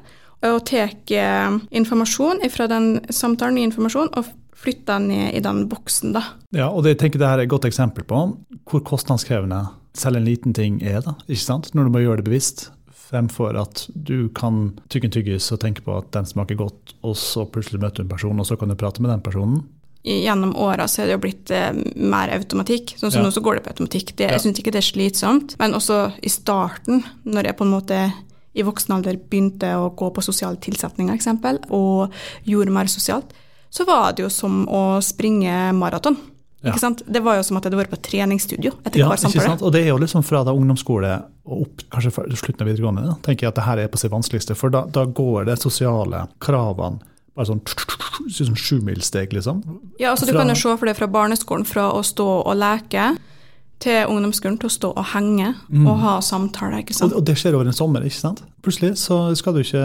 Og 0.46 0.60
tar 0.70 0.94
eh, 0.94 1.56
informasjon 1.82 2.44
fra 2.54 2.68
den 2.70 2.92
samtalen, 3.10 3.58
ny 3.58 3.72
informasjon, 3.72 4.13
og 4.13 4.30
flytter 4.58 5.00
den 5.00 5.10
ned 5.10 5.34
i 5.38 5.42
den 5.42 5.66
boksen, 5.70 6.13
da. 6.13 6.24
Ja, 6.54 6.70
og 6.70 6.86
det, 6.86 6.96
jeg 6.96 7.01
tenker 7.04 7.22
det 7.22 7.30
er 7.30 7.44
et 7.44 7.51
godt 7.51 7.68
eksempel 7.70 8.06
på 8.08 8.22
hvor 8.68 8.82
kostnadskrevende 8.86 9.63
selv 9.96 10.20
en 10.20 10.27
liten 10.27 10.56
ting 10.58 10.82
er, 10.82 11.00
da, 11.06 11.15
ikke 11.27 11.44
sant? 11.44 11.72
når 11.75 11.88
du 11.88 11.94
må 11.94 12.03
gjøre 12.03 12.22
det 12.22 12.27
bevisst. 12.29 12.67
Fremfor 13.08 13.56
at 13.56 13.86
du 13.94 14.27
kan 14.36 14.74
tygge 14.91 15.08
en 15.08 15.15
tyggis 15.15 15.48
og 15.56 15.62
tenke 15.63 15.84
på 15.86 15.96
at 15.96 16.12
den 16.15 16.27
smaker 16.27 16.60
godt, 16.60 16.98
og 17.08 17.15
så 17.20 17.46
plutselig 17.48 17.79
møter 17.79 18.03
du 18.03 18.08
en 18.08 18.12
person, 18.12 18.39
og 18.39 18.48
så 18.50 18.58
kan 18.60 18.72
du 18.72 18.75
prate 18.79 19.03
med 19.03 19.13
den 19.13 19.24
personen. 19.24 19.63
Gjennom 20.08 20.53
åra 20.60 20.86
så 20.88 21.01
er 21.01 21.10
det 21.10 21.17
jo 21.17 21.24
blitt 21.24 21.51
eh, 21.51 21.72
mer 22.00 22.32
automatikk. 22.36 22.94
Sånn 23.00 23.12
som 23.12 23.22
ja. 23.22 23.27
nå 23.27 23.34
så 23.36 23.44
går 23.44 23.58
det 23.58 23.63
på 23.65 23.74
automatikk. 23.74 24.13
Det, 24.20 24.29
jeg 24.32 24.44
syns 24.44 24.62
ikke 24.62 24.72
det 24.75 24.79
er 24.79 24.88
slitsomt. 24.88 25.58
Men 25.60 25.75
også 25.75 25.98
i 26.24 26.32
starten, 26.32 27.01
når 27.27 27.50
jeg 27.50 27.58
på 27.60 27.67
en 27.67 27.74
måte 27.74 28.00
i 28.58 28.65
voksen 28.65 28.96
alder 28.96 29.20
begynte 29.20 29.74
å 29.77 29.91
gå 29.98 30.10
på 30.13 30.24
sosiale 30.25 30.60
tilsetninger, 30.63 31.13
eksempel, 31.13 31.60
og 31.75 32.15
gjorde 32.48 32.74
mer 32.74 32.89
sosialt, 32.91 33.36
så 33.70 33.86
var 33.88 34.15
det 34.15 34.24
jo 34.25 34.32
som 34.34 34.63
å 34.72 34.98
springe 35.03 35.74
maraton. 35.77 36.17
Ja. 36.66 36.74
Det 37.06 37.20
var 37.22 37.38
jo 37.38 37.44
som 37.46 37.60
at 37.60 37.66
jeg 37.66 37.70
hadde 37.70 37.80
vært 37.84 37.92
på 37.94 38.00
treningsstudio 38.02 38.72
etter 38.82 39.00
ja, 39.00 39.08
hver 39.12 39.20
samtale. 39.22 39.60
Og 39.62 39.72
det 39.76 39.84
er 39.84 39.92
jo 39.92 40.00
liksom 40.02 40.24
fra 40.26 40.42
da 40.44 40.56
ungdomsskole 40.58 41.12
og 41.48 41.68
opp 41.68 41.84
kanskje 41.94 42.12
fra 42.16 42.26
slutten 42.34 42.66
av 42.66 42.72
videregående, 42.72 43.04
da, 43.06 43.14
tenker 43.24 43.46
jeg 43.46 43.54
at 43.54 43.60
det 43.60 43.68
her 43.68 43.82
er 43.84 43.92
på 43.94 44.02
sitt 44.02 44.12
vanskeligste. 44.12 44.58
For 44.58 44.74
da, 44.74 44.82
da 44.90 45.06
går 45.06 45.46
det 45.52 45.60
sosiale 45.62 46.26
kravene 46.44 47.00
bare 47.38 47.52
sånn, 47.52 47.62
sånn 48.34 48.58
sjumilssteg, 48.58 49.34
liksom. 49.38 49.62
Ja, 50.02 50.12
altså 50.16 50.26
Du 50.26 50.34
kan 50.34 50.50
jo 50.50 50.58
se 50.58 50.74
for 50.74 50.90
deg 50.90 50.98
fra 50.98 51.10
barneskolen 51.12 51.68
fra 51.70 51.92
å 51.94 52.02
stå 52.06 52.26
og 52.42 52.56
leke 52.58 53.12
til 53.84 54.10
ungdomsskolen 54.10 54.58
til 54.58 54.72
å 54.72 54.74
stå 54.74 54.90
og 54.98 55.06
henge 55.14 55.52
mm. 55.54 55.86
og 55.86 56.00
ha 56.02 56.16
samtaler. 56.26 56.82
ikke 56.82 56.98
sant? 56.98 57.14
Og, 57.14 57.22
og, 57.22 57.28
det 57.30 57.38
skjer 57.38 57.58
over 57.60 57.70
en 57.70 57.78
sommer, 57.78 58.06
ikke 58.10 58.24
sant? 58.24 58.42
Plutselig 58.66 58.96
så 59.04 59.20
skal 59.38 59.54
du 59.54 59.62
ikke 59.62 59.84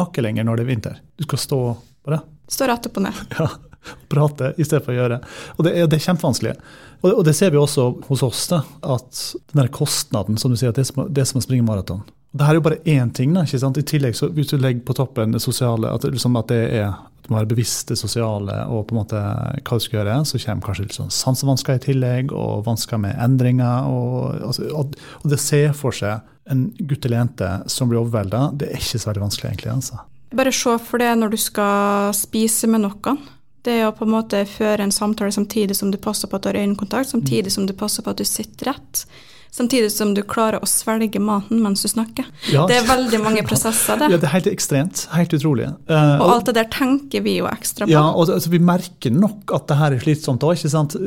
ake 0.00 0.24
lenger 0.24 0.48
når 0.48 0.60
det 0.60 0.64
er 0.64 0.70
vinter. 0.72 1.02
Du 1.20 1.26
skal 1.28 1.42
stå 1.44 1.60
bare. 2.08 2.22
Stå 2.48 2.68
rett 2.72 2.88
opp 2.88 3.00
og 3.00 3.04
ned. 3.04 3.20
Ja, 3.36 3.50
prate 4.12 4.52
i 4.56 4.66
stedet 4.66 4.84
for 4.86 4.94
å 4.94 4.98
gjøre. 4.98 5.20
Og 5.56 5.66
det, 5.66 5.76
det 5.92 5.98
er 5.98 6.04
kjempevanskelig. 6.08 6.56
Og, 7.04 7.08
og, 7.12 7.22
det 7.28 7.36
ser 7.36 7.54
vi 7.54 7.60
også 7.60 7.88
hos 8.08 8.24
oss, 8.26 8.44
da, 8.52 8.62
at 8.96 9.24
den 9.52 9.62
der 9.62 9.72
kostnaden, 9.74 10.38
som 10.40 10.52
du 10.52 10.58
sier, 10.60 10.72
at 10.72 10.80
det 10.80 10.88
er 10.88 11.10
det 11.10 11.24
er 11.24 11.30
som 11.30 11.42
å 11.42 11.44
springe 11.44 11.66
maraton. 11.66 12.04
Det 12.34 12.46
her 12.46 12.56
er 12.56 12.58
jo 12.58 12.66
bare 12.66 12.82
én 12.90 13.12
ting. 13.14 13.34
Da, 13.36 13.44
ikke 13.46 13.60
sant? 13.62 13.78
I 13.78 13.86
tillegg, 13.86 14.16
så 14.18 14.30
hvis 14.34 14.50
du 14.50 14.56
legger 14.58 14.82
på 14.86 14.96
toppen 14.98 15.36
det 15.36 15.42
sosiale, 15.44 15.92
at, 15.92 16.06
liksom, 16.08 16.38
at 16.40 16.50
det 16.50 16.62
er 16.80 16.94
du 17.24 17.30
må 17.32 17.38
være 17.38 17.54
bevisst 17.54 17.88
det 17.88 17.96
sosiale 17.96 18.52
og 18.68 18.82
på 18.84 18.92
en 18.92 18.98
måte 18.98 19.16
hva 19.16 19.78
du 19.78 19.80
skal 19.80 20.02
gjøre, 20.02 20.16
så 20.28 20.40
kommer 20.42 20.66
kanskje 20.66 20.82
litt 20.84 20.96
sånn 20.98 21.14
sansevansker 21.14 21.78
i 21.78 21.82
tillegg, 21.86 22.34
og 22.36 22.66
vansker 22.66 23.00
med 23.00 23.16
endringer. 23.16 23.88
Og, 23.88 24.42
altså, 24.50 24.66
og, 24.76 24.98
og 25.22 25.32
det 25.32 25.38
ser 25.40 25.72
for 25.78 25.96
seg 25.96 26.20
en 26.52 26.66
gutt 26.76 27.06
eller 27.06 27.22
jente 27.22 27.48
som 27.72 27.88
blir 27.88 28.02
overvelda, 28.02 28.50
det 28.60 28.68
er 28.68 28.82
ikke 28.82 29.00
så 29.00 29.08
veldig 29.08 29.24
vanskelig, 29.24 29.54
egentlig. 29.54 29.72
altså. 29.72 30.02
Bare 30.34 30.52
se 30.52 30.74
for 30.84 31.00
det 31.00 31.12
når 31.16 31.32
du 31.32 31.38
skal 31.40 32.12
spise 32.18 32.68
med 32.68 32.84
noen. 32.84 33.22
Det 33.64 33.78
å 33.86 33.92
på 33.96 34.04
en 34.04 34.12
måte 34.12 34.42
føre 34.48 34.84
en 34.84 34.92
samtale 34.92 35.32
samtidig 35.32 35.76
som 35.78 35.92
du 35.92 35.96
passer 36.00 36.28
på 36.28 36.36
at 36.36 36.44
du 36.44 36.50
har 36.50 36.60
øyekontakt, 36.60 37.08
samtidig 37.08 37.52
som 37.54 37.68
du 37.68 37.72
passer 37.76 38.04
på 38.04 38.12
at 38.12 38.20
du 38.20 38.26
sitter 38.28 38.74
rett. 38.74 39.06
Samtidig 39.54 39.92
som 39.94 40.10
du 40.16 40.20
klarer 40.26 40.58
å 40.58 40.66
svelge 40.66 41.20
maten 41.22 41.60
mens 41.62 41.84
du 41.84 41.88
snakker. 41.88 42.26
Ja. 42.50 42.64
Det 42.66 42.80
er 42.80 42.88
veldig 42.88 43.20
mange 43.22 43.44
prosesser, 43.46 44.00
det. 44.00 44.08
Ja, 44.12 44.18
det 44.18 44.26
er 44.26 44.32
helt 44.32 44.48
ekstremt. 44.50 45.04
Helt 45.14 45.36
utrolig. 45.36 45.68
Uh, 45.86 46.16
og 46.18 46.32
alt 46.32 46.48
det 46.50 46.56
der 46.58 46.66
tenker 46.74 47.22
vi 47.22 47.36
jo 47.38 47.46
ekstra 47.46 47.86
på. 47.86 47.92
Ja, 47.94 48.02
og 48.10 48.32
altså, 48.34 48.50
Vi 48.50 48.58
merker 48.58 49.14
nok 49.14 49.54
at 49.54 49.68
det 49.70 49.78
her 49.78 49.94
er 49.94 50.02
slitsomt 50.02 50.42
òg, 50.42 50.58
ikke 50.58 50.72
sant. 50.74 50.98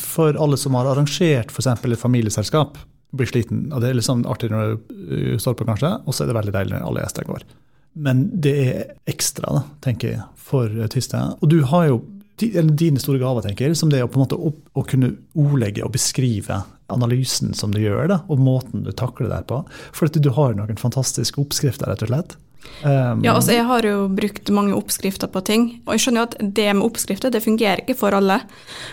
For 0.00 0.34
alle 0.34 0.58
som 0.58 0.74
har 0.74 0.90
arrangert 0.90 1.54
f.eks. 1.54 1.70
et 1.70 2.02
familieselskap, 2.02 2.82
blir 3.14 3.30
sliten. 3.30 3.68
Og 3.70 3.78
det 3.78 3.92
er 3.92 4.00
litt 4.00 4.08
sånn 4.10 4.26
artig 4.26 4.50
når 4.50 4.74
du 4.74 5.38
står 5.38 5.54
på, 5.54 5.68
kanskje, 5.68 5.94
og 6.02 6.16
så 6.16 6.24
er 6.24 6.32
det 6.32 6.40
veldig 6.42 6.56
deilig 6.58 6.74
når 6.74 6.88
alle 6.90 7.06
gjester 7.06 7.30
går. 7.30 7.46
Men 7.94 8.26
det 8.42 8.54
er 8.66 8.82
ekstra, 9.10 9.52
da, 9.54 9.62
tenker 9.84 10.16
jeg, 10.16 10.24
for 10.36 10.70
autister. 10.82 11.36
Og 11.40 11.50
du 11.50 11.60
har 11.70 11.88
jo 11.92 12.00
dine 12.40 13.00
store 13.02 13.20
gaver, 13.22 13.44
tenker 13.46 13.68
jeg, 13.68 13.78
som 13.78 13.92
det 13.92 14.00
er 14.00 14.06
å, 14.06 14.10
på 14.10 14.18
en 14.18 14.24
måte, 14.24 14.38
å, 14.38 14.54
å 14.74 14.86
kunne 14.88 15.14
ordlegge 15.38 15.84
og 15.86 15.94
beskrive 15.94 16.62
analysen 16.92 17.54
som 17.56 17.72
du 17.74 17.80
gjør, 17.80 18.08
da, 18.10 18.22
og 18.28 18.40
måten 18.42 18.84
du 18.84 18.92
takler 18.92 19.30
det 19.32 19.44
på. 19.50 19.62
For 19.94 20.10
at 20.10 20.18
du 20.20 20.32
har 20.36 20.56
noen 20.58 20.80
fantastiske 20.80 21.40
oppskrifter, 21.40 21.88
rett 21.90 22.04
og 22.04 22.12
slett. 22.12 22.36
Um, 22.82 23.20
ja, 23.24 23.34
altså 23.34 23.52
Jeg 23.52 23.64
har 23.68 23.84
jo 23.84 24.06
brukt 24.12 24.48
mange 24.54 24.74
oppskrifter 24.76 25.28
på 25.30 25.42
ting, 25.44 25.66
og 25.84 25.94
jeg 25.94 26.04
skjønner 26.04 26.22
jo 26.22 26.28
at 26.30 26.36
det 26.58 26.66
med 26.72 26.84
oppskrifter 26.86 27.32
det 27.32 27.42
fungerer 27.44 27.82
ikke 27.84 27.96
for 27.98 28.16
alle. 28.16 28.38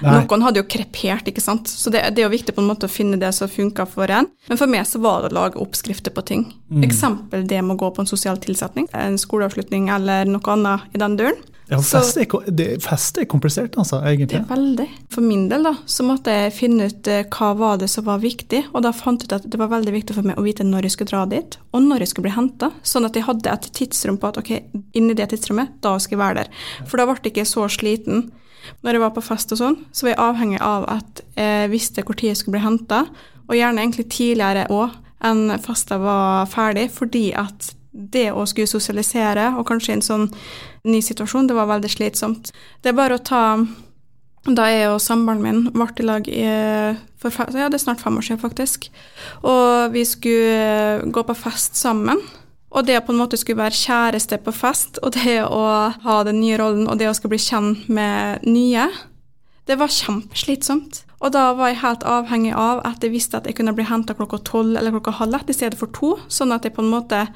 Nei. 0.03 0.15
Noen 0.17 0.45
hadde 0.45 0.62
jo 0.62 0.67
krepert, 0.71 1.27
ikke 1.31 1.43
sant. 1.43 1.71
Så 1.71 1.91
det, 1.93 2.03
det, 2.12 2.24
er 2.24 2.27
jo 2.27 2.33
viktig 2.36 2.55
på 2.55 2.63
en 2.63 2.69
måte 2.71 2.89
å 2.89 2.91
finne 2.91 3.19
det 3.21 3.31
som 3.36 3.51
funker 3.51 3.88
for 3.89 4.12
en. 4.12 4.27
Men 4.50 4.60
for 4.60 4.71
meg 4.71 4.88
så 4.89 5.01
var 5.03 5.24
det 5.24 5.31
å 5.31 5.39
lage 5.39 5.62
oppskrifter 5.63 6.13
på 6.15 6.25
ting. 6.27 6.45
Mm. 6.71 6.86
Eksempel 6.88 7.48
det 7.48 7.62
med 7.63 7.77
å 7.77 7.81
gå 7.86 7.93
på 7.95 8.03
en 8.03 8.12
sosial 8.12 8.39
tilsetning, 8.43 8.89
en 8.91 9.19
skoleavslutning 9.19 9.89
eller 9.95 10.29
noe 10.29 10.55
annet 10.55 10.91
i 10.95 11.01
den 11.01 11.17
duren. 11.19 11.39
Ja, 11.72 11.78
fest 11.80 12.18
er, 12.20 12.28
det, 12.51 12.66
fest 12.84 13.16
er, 13.22 13.25
komplisert, 13.32 13.78
altså, 13.80 14.01
egentlig. 14.04 14.34
Det 14.34 14.40
er 14.42 14.50
veldig. 14.50 14.88
For 15.13 15.24
min 15.24 15.46
del 15.48 15.63
da, 15.63 15.72
så 15.88 16.04
måtte 16.04 16.34
jeg 16.36 16.51
finne 16.58 16.90
ut 16.92 17.08
uh, 17.08 17.22
hva 17.32 17.51
var 17.56 17.80
det 17.80 17.88
som 17.94 18.04
var 18.10 18.20
viktig, 18.20 18.66
og 18.74 18.84
da 18.84 18.92
fant 18.96 19.24
jeg 19.24 19.32
ut 19.32 19.36
at 19.38 19.48
det 19.48 19.60
var 19.62 19.72
veldig 19.72 19.94
viktig 19.96 20.18
for 20.18 20.28
meg 20.28 20.40
å 20.40 20.44
vite 20.44 20.66
når 20.68 20.90
jeg 20.90 20.98
skulle 20.98 21.13
dra 21.13 21.24
dit, 21.32 21.56
og 21.72 21.86
når 21.86 22.04
jeg 22.04 22.12
skulle 22.12 22.28
bli 22.28 22.36
henta. 22.36 22.74
Sånn 22.84 23.08
at 23.08 23.16
jeg 23.16 23.24
hadde 23.30 23.56
et 23.56 23.70
tidsrom 23.78 24.20
på 24.20 24.34
at 24.34 24.42
ok, 24.42 24.51
inni 25.00 25.16
det 25.16 25.30
tidsrommet, 25.32 25.78
da 25.86 25.96
skal 25.96 26.18
jeg 26.18 26.24
være 26.25 26.42
der. 26.42 26.51
For 26.84 27.00
da 27.00 27.08
ble 27.08 27.22
jeg 27.22 27.32
ikke 27.32 27.48
så 27.54 27.68
sliten. 27.72 28.28
Når 28.84 28.98
jeg 28.98 29.06
var 29.06 29.16
på 29.16 29.24
fest 29.25 29.56
og 29.56 29.62
sånn, 29.63 29.80
så 29.96 30.06
var 30.06 30.12
jeg 30.12 30.24
avhengig 30.28 30.60
av 30.66 30.90
at 30.92 31.24
jeg 31.40 31.72
visste 31.72 32.04
hvor 32.04 32.20
tid 32.20 32.34
jeg 32.34 32.42
skulle 32.42 32.60
bli 32.60 32.68
henta, 32.68 33.06
og 33.48 33.56
gjerne 33.56 33.84
egentlig 33.84 34.10
tidligere 34.12 34.68
òg 34.75 35.00
enn 35.24 35.56
festa 35.63 36.01
var 36.01 36.51
ferdig, 36.51 36.90
fordi 36.92 37.30
at 37.38 37.72
det 37.91 38.29
å 38.31 38.45
skulle 38.48 38.69
sosialisere, 38.71 39.51
og 39.60 39.67
kanskje 39.67 39.93
i 39.93 39.98
en 40.00 40.05
sånn 40.05 40.27
ny 40.88 41.01
situasjon, 41.03 41.50
det 41.50 41.57
var 41.57 41.69
veldig 41.69 41.91
slitsomt. 41.91 42.53
Det 42.81 42.91
er 42.91 42.98
bare 42.98 43.19
å 43.19 43.24
ta 43.24 43.45
Da 44.41 44.63
jeg 44.65 44.88
og 44.89 44.98
samboeren 44.98 45.41
min 45.43 45.57
ble 45.69 45.86
i 46.01 46.03
lag 46.03 46.25
i, 46.25 46.45
for, 47.21 47.29
ja, 47.53 47.67
det 47.69 47.77
er 47.77 47.83
snart 47.83 48.01
fem 48.01 48.15
år 48.17 48.25
siden, 48.25 48.39
faktisk. 48.41 48.88
Og 49.45 49.93
vi 49.93 50.01
skulle 50.01 51.12
gå 51.13 51.21
på 51.21 51.36
fest 51.38 51.77
sammen. 51.77 52.17
Og 52.71 52.88
det 52.88 52.95
å 52.98 53.03
på 53.05 53.13
en 53.13 53.19
måte 53.19 53.38
skulle 53.38 53.62
være 53.62 53.77
kjæreste 53.77 54.39
på 54.41 54.53
fest, 54.55 54.98
og 55.03 55.13
det 55.13 55.43
å 55.45 55.62
ha 55.93 56.17
den 56.25 56.39
nye 56.41 56.57
rollen, 56.57 56.88
og 56.89 56.98
det 56.98 57.12
å 57.12 57.13
skulle 57.13 57.36
bli 57.36 57.43
kjent 57.43 57.86
med 57.86 58.41
nye, 58.48 58.88
det 59.69 59.77
var 59.77 59.93
kjempeslitsomt. 59.93 61.03
Og 61.21 61.36
da 61.36 61.51
var 61.53 61.69
jeg 61.69 61.83
helt 61.83 62.05
avhengig 62.10 62.53
av 62.57 62.81
at 62.88 63.03
jeg 63.03 63.13
visste 63.13 63.38
at 63.38 63.45
jeg 63.45 63.60
kunne 63.60 63.75
bli 63.77 63.86
henta 63.86 64.15
klokka 64.17 64.41
tolv 64.48 64.74
eller 64.74 64.95
klokka 64.95 65.19
halv 65.19 65.38
ett 65.38 65.51
i 65.53 65.57
stedet 65.60 65.77
for 65.77 65.93
to, 65.93 66.15
sånn 66.33 66.55
at 66.55 66.65
jeg 66.65 66.74
på 66.74 66.81
en 66.81 66.93
måte 66.95 67.27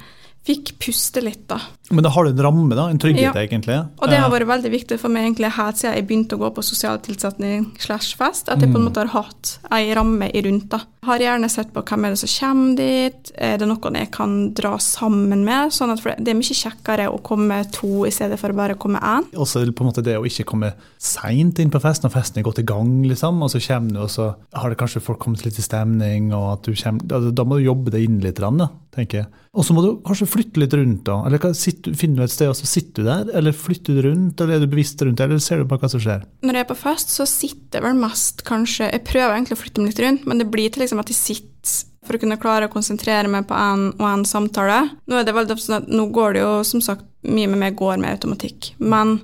fikk 0.45 0.75
puste 0.81 1.23
litt, 1.25 1.47
da. 1.49 1.57
Men 1.89 2.05
da 2.05 2.09
har 2.09 2.25
du 2.25 2.31
en 2.31 2.41
ramme, 2.43 2.75
da? 2.77 2.87
En 2.89 2.99
trygghet, 3.01 3.33
ja. 3.33 3.41
egentlig? 3.41 3.77
Og 4.01 4.09
det 4.09 4.17
har 4.21 4.31
vært 4.33 4.49
veldig 4.49 4.71
viktig 4.73 4.97
for 5.01 5.13
meg 5.13 5.27
egentlig 5.27 5.51
helt 5.53 5.79
siden 5.79 5.95
jeg 5.97 6.05
begynte 6.09 6.37
å 6.37 6.41
gå 6.41 6.49
på 6.55 6.63
sosial 6.65 6.99
tilsetning 7.05 7.67
slash 7.81 8.17
fest, 8.17 8.49
at 8.49 8.61
jeg 8.61 8.71
på 8.71 8.77
en 8.79 8.85
mm. 8.85 8.87
måte 8.89 9.03
har 9.03 9.13
hatt 9.13 9.55
ei 9.73 9.93
ramme 9.97 10.29
i 10.29 10.41
rundt. 10.45 10.67
da. 10.73 10.81
Har 11.05 11.21
gjerne 11.21 11.49
sett 11.53 11.69
på 11.73 11.83
hvem 11.85 12.07
er 12.07 12.15
det 12.15 12.21
som 12.21 12.31
kommer 12.33 12.79
dit, 12.79 13.31
er 13.37 13.59
det 13.61 13.69
noen 13.69 13.99
jeg 13.99 14.09
kan 14.13 14.35
dra 14.57 14.75
sammen 14.81 15.45
med? 15.45 15.73
sånn 15.75 15.93
at 15.93 16.03
Det 16.21 16.33
er 16.33 16.37
mye 16.37 16.57
kjekkere 16.57 17.07
å 17.11 17.21
komme 17.25 17.59
to 17.73 18.05
i 18.07 18.13
stedet 18.13 18.39
for 18.41 18.53
å 18.53 18.57
bare 18.57 18.77
komme 18.81 19.01
én. 19.01 19.27
Også 19.37 19.61
på 19.65 19.85
en 19.85 19.89
måte 19.89 20.05
det 20.05 20.17
å 20.17 20.25
ikke 20.25 20.47
komme 20.49 20.73
seint 21.01 21.61
inn 21.61 21.73
på 21.73 21.81
festen, 21.83 22.07
når 22.07 22.15
festen 22.15 22.41
er 22.41 22.47
godt 22.47 22.61
i 22.61 22.67
gang, 22.67 22.91
liksom, 23.05 23.41
og 23.45 23.53
så 23.53 23.61
kommer 23.67 23.93
du, 23.93 24.01
og 24.05 24.11
så 24.13 24.31
har 24.53 24.71
det 24.71 24.79
kanskje 24.81 25.03
folk 25.05 25.21
kommet 25.21 25.45
litt 25.45 25.59
i 25.61 25.65
stemning, 25.65 26.31
og 26.35 26.47
at 26.55 26.69
du 26.69 26.73
kommer, 26.77 27.31
da 27.31 27.45
må 27.45 27.59
du 27.59 27.67
jobbe 27.67 27.93
det 27.93 28.05
inn 28.05 28.19
litt, 28.23 28.41
da, 28.41 28.69
tenker 28.95 29.21
jeg. 29.21 29.43
Og 29.55 29.65
så 29.67 29.75
må 29.75 29.83
du 29.83 29.89
kanskje 30.05 30.27
flytte 30.27 30.61
litt 30.61 30.75
rundt, 30.75 31.05
da. 31.07 31.21
Eller 31.27 31.41
finner 31.95 32.21
du 32.21 32.25
et 32.25 32.33
sted, 32.33 32.51
og 32.51 32.57
så 32.59 32.67
sitter 32.69 33.03
du 33.03 33.09
der? 33.09 33.33
Eller 33.39 33.55
flytter 33.55 33.97
du 33.97 34.07
rundt, 34.09 34.41
eller 34.41 34.57
er 34.57 34.63
du 34.65 34.71
bevisst 34.71 35.01
rundt, 35.05 35.21
eller 35.23 35.41
ser 35.43 35.61
du 35.61 35.69
bare 35.69 35.83
hva 35.83 35.91
som 35.91 36.03
skjer? 36.03 36.25
Når 36.45 36.59
jeg 36.59 36.67
er 36.67 36.71
på 36.71 36.79
fest, 36.79 37.13
så 37.15 37.27
sitter 37.29 37.79
jeg 37.79 37.87
vel 37.87 37.99
mest 37.99 38.45
kanskje 38.47 38.89
Jeg 38.91 39.05
prøver 39.07 39.35
egentlig 39.35 39.57
å 39.57 39.61
flytte 39.61 39.83
meg 39.83 39.93
litt 39.93 40.03
rundt, 40.05 40.25
men 40.29 40.41
det 40.41 40.49
blir 40.51 40.71
til 40.71 40.85
liksom 40.85 41.03
at 41.03 41.11
jeg 41.11 41.21
sitter 41.21 41.53
for 42.05 42.17
å 42.17 42.21
kunne 42.21 42.37
klare 42.37 42.67
å 42.67 42.73
konsentrere 42.73 43.29
meg 43.31 43.47
på 43.49 43.55
en 43.57 43.87
og 43.95 44.05
en 44.05 44.27
samtale. 44.29 44.83
Nå 45.09 45.17
er 45.17 45.25
det 45.25 45.33
veldig 45.33 45.57
sånn 45.57 45.79
at 45.79 45.87
nå 45.89 46.05
går 46.13 46.35
det 46.35 46.43
jo 46.43 46.51
som 46.67 46.83
sagt 46.85 47.07
mye 47.25 47.49
med 47.49 47.63
meg 47.63 47.79
går 47.79 47.97
med 47.97 48.13
automatikk. 48.13 48.75
Men 48.77 49.17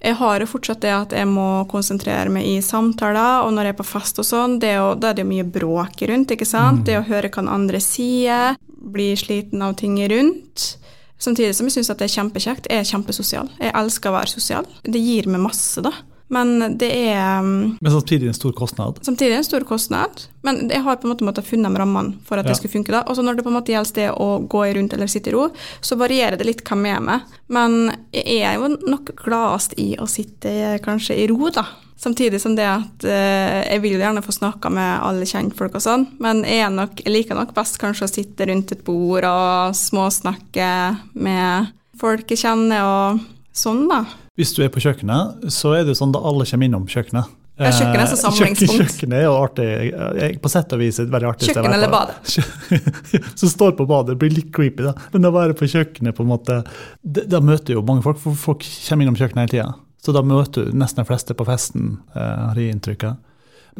jeg 0.00 0.16
har 0.16 0.40
jo 0.40 0.48
fortsatt 0.48 0.80
det 0.80 0.92
at 0.94 1.12
jeg 1.12 1.28
må 1.28 1.66
konsentrere 1.68 2.30
meg 2.32 2.46
i 2.48 2.60
samtaler, 2.64 3.42
og 3.44 3.50
når 3.52 3.68
jeg 3.68 3.74
er 3.74 3.80
på 3.82 3.88
fest 3.90 4.22
og 4.22 4.24
sånn, 4.24 4.56
da 4.62 4.70
er 4.78 5.18
det 5.18 5.24
jo 5.26 5.28
mye 5.28 5.44
bråk 5.44 6.00
rundt, 6.08 6.32
ikke 6.32 6.48
sant. 6.48 6.80
Mm. 6.80 6.86
Det 6.86 6.96
å 6.96 7.06
høre 7.10 7.28
hva 7.28 7.42
den 7.42 7.52
andre 7.52 7.82
sier, 7.84 8.56
bli 8.80 9.12
sliten 9.18 9.62
av 9.62 9.76
ting 9.80 9.98
rundt. 10.10 10.76
Samtidig 11.20 11.52
som 11.56 11.68
jeg 11.68 11.76
syns 11.76 11.92
det 11.92 12.06
er 12.06 12.14
kjempekjekt. 12.14 12.70
Jeg 12.70 12.80
er 12.80 12.88
kjempesosial. 12.88 13.50
Jeg 13.60 13.74
elsker 13.76 14.12
å 14.12 14.16
være 14.16 14.32
sosial. 14.32 14.68
Det 14.84 15.02
gir 15.02 15.28
meg 15.28 15.44
masse, 15.44 15.82
da. 15.84 15.92
Men 16.30 16.76
det 16.78 16.88
er 16.94 17.40
um, 17.42 17.76
Men 17.80 17.92
samtidig 17.92 18.28
en 18.30 18.36
stor 18.36 18.52
kostnad? 18.54 19.00
Samtidig 19.02 19.34
en 19.34 19.44
stor 19.44 19.64
kostnad. 19.66 20.22
Men 20.46 20.62
jeg 20.70 20.84
har 20.86 21.00
på 21.02 21.08
en 21.08 21.12
måte 21.12 21.26
måttet 21.26 21.48
funnet 21.48 21.74
rammene 21.74 22.20
for 22.24 22.38
at 22.38 22.46
ja. 22.46 22.52
det 22.52 22.60
skulle 22.60 22.76
funke. 22.76 22.94
da. 22.94 23.02
Og 23.10 23.18
så 23.18 23.24
når 23.26 23.40
det 23.40 23.44
på 23.44 23.50
en 23.50 23.58
måte 23.58 23.74
gjelder 23.74 23.98
det 23.98 24.08
å 24.14 24.28
gå 24.46 24.62
rundt 24.78 24.94
eller 24.94 25.10
sitte 25.10 25.32
i 25.32 25.34
ro, 25.34 25.48
så 25.82 25.98
varierer 25.98 26.38
det 26.38 26.46
litt 26.46 26.62
hvem 26.64 26.86
jeg 26.86 27.00
er 27.00 27.06
med. 27.08 27.36
Men 27.50 27.78
jeg 28.14 28.40
er 28.46 28.60
jo 28.62 28.70
nok 28.78 29.12
gladest 29.18 29.74
i 29.82 29.90
å 29.98 30.06
sitte 30.10 30.78
kanskje 30.86 31.18
i 31.18 31.26
ro, 31.32 31.50
da. 31.54 31.66
Samtidig 32.00 32.40
som 32.40 32.54
det 32.56 32.64
at 32.64 33.04
eh, 33.04 33.58
jeg 33.66 33.82
vil 33.84 33.98
gjerne 34.00 34.22
få 34.24 34.32
snakka 34.32 34.70
med 34.72 35.02
alle 35.04 35.26
kjentfolk 35.28 35.74
og 35.76 35.82
sånn, 35.84 36.06
men 36.24 36.40
jeg, 36.48 36.70
nok, 36.72 37.02
jeg 37.04 37.12
liker 37.12 37.36
nok 37.36 37.52
best 37.56 37.76
kanskje 37.82 38.06
å 38.06 38.12
sitte 38.12 38.46
rundt 38.48 38.72
et 38.72 38.80
bord 38.86 39.26
og 39.28 39.74
småsnakke 39.76 40.70
med 41.20 41.74
folk 42.00 42.32
jeg 42.32 42.40
kjenner 42.46 42.86
og 42.86 43.26
sånn, 43.52 43.84
da. 43.90 44.06
Hvis 44.40 44.54
du 44.56 44.62
er 44.64 44.72
på 44.72 44.80
kjøkkenet, 44.80 45.44
så 45.52 45.74
er 45.76 45.84
det 45.84 45.98
sånn 45.98 46.14
at 46.16 46.24
alle 46.30 46.46
kommer 46.48 46.70
innom 46.70 46.88
kjøkkenet. 46.88 47.36
Ja, 47.60 47.68
kjøkkenet 47.76 48.06
er 48.06 48.08
så 48.08 48.16
eh, 48.16 48.22
samlingspunkt. 48.22 48.78
Kjøkkenet 48.78 49.18
er 49.18 49.26
jo 49.26 49.34
artig, 49.36 49.68
på 50.40 50.54
sett 50.54 50.72
og 50.72 50.80
vis 50.80 51.02
et 51.02 51.12
veldig 51.12 51.28
artig 51.34 51.50
Kjøkken 51.50 51.76
eller 51.76 51.92
badet. 51.92 52.16
Som 53.42 53.52
står 53.52 53.76
på 53.76 53.84
badet, 53.90 54.16
blir 54.22 54.32
litt 54.32 54.48
creepy, 54.56 54.86
da. 54.88 54.94
Men 55.12 55.28
å 55.28 55.34
være 55.36 55.58
på 55.58 55.68
kjøkkenet, 55.68 56.16
på 56.16 56.24
en 56.24 56.32
måte 56.32 56.62
Da 57.04 57.44
møter 57.44 57.76
jo 57.76 57.84
mange 57.84 58.08
folk, 58.08 58.24
for 58.24 58.40
folk 58.48 58.64
kommer 58.64 59.04
innom 59.04 59.20
kjøkkenet 59.20 59.44
hele 59.44 59.52
tida. 59.58 59.89
Så 60.00 60.14
da 60.16 60.22
møter 60.24 60.68
du 60.68 60.78
nesten 60.80 61.02
de 61.02 61.08
fleste 61.08 61.36
på 61.36 61.46
festen, 61.48 61.98
eh, 62.14 62.46
har 62.48 62.58
jeg 62.58 62.76
inntrykk 62.76 63.04
av. 63.10 63.18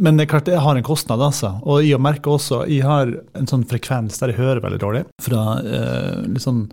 Men 0.01 0.17
det 0.17 0.27
er 0.27 0.31
klart 0.35 0.47
det 0.49 0.61
har 0.63 0.77
en 0.77 0.87
kostnad, 0.87 1.21
altså. 1.21 1.57
Og 1.67 1.83
jeg 1.85 2.01
merker 2.01 2.37
også 2.37 2.63
jeg 2.71 2.85
har 2.87 3.11
en 3.37 3.49
sånn 3.51 3.67
frekvens 3.69 4.21
der 4.21 4.33
jeg 4.33 4.41
hører 4.41 4.63
veldig 4.65 4.81
dårlig. 4.81 5.03
Fra 5.23 5.59
eh, 5.65 6.23
litt 6.29 6.45
sånn 6.45 6.69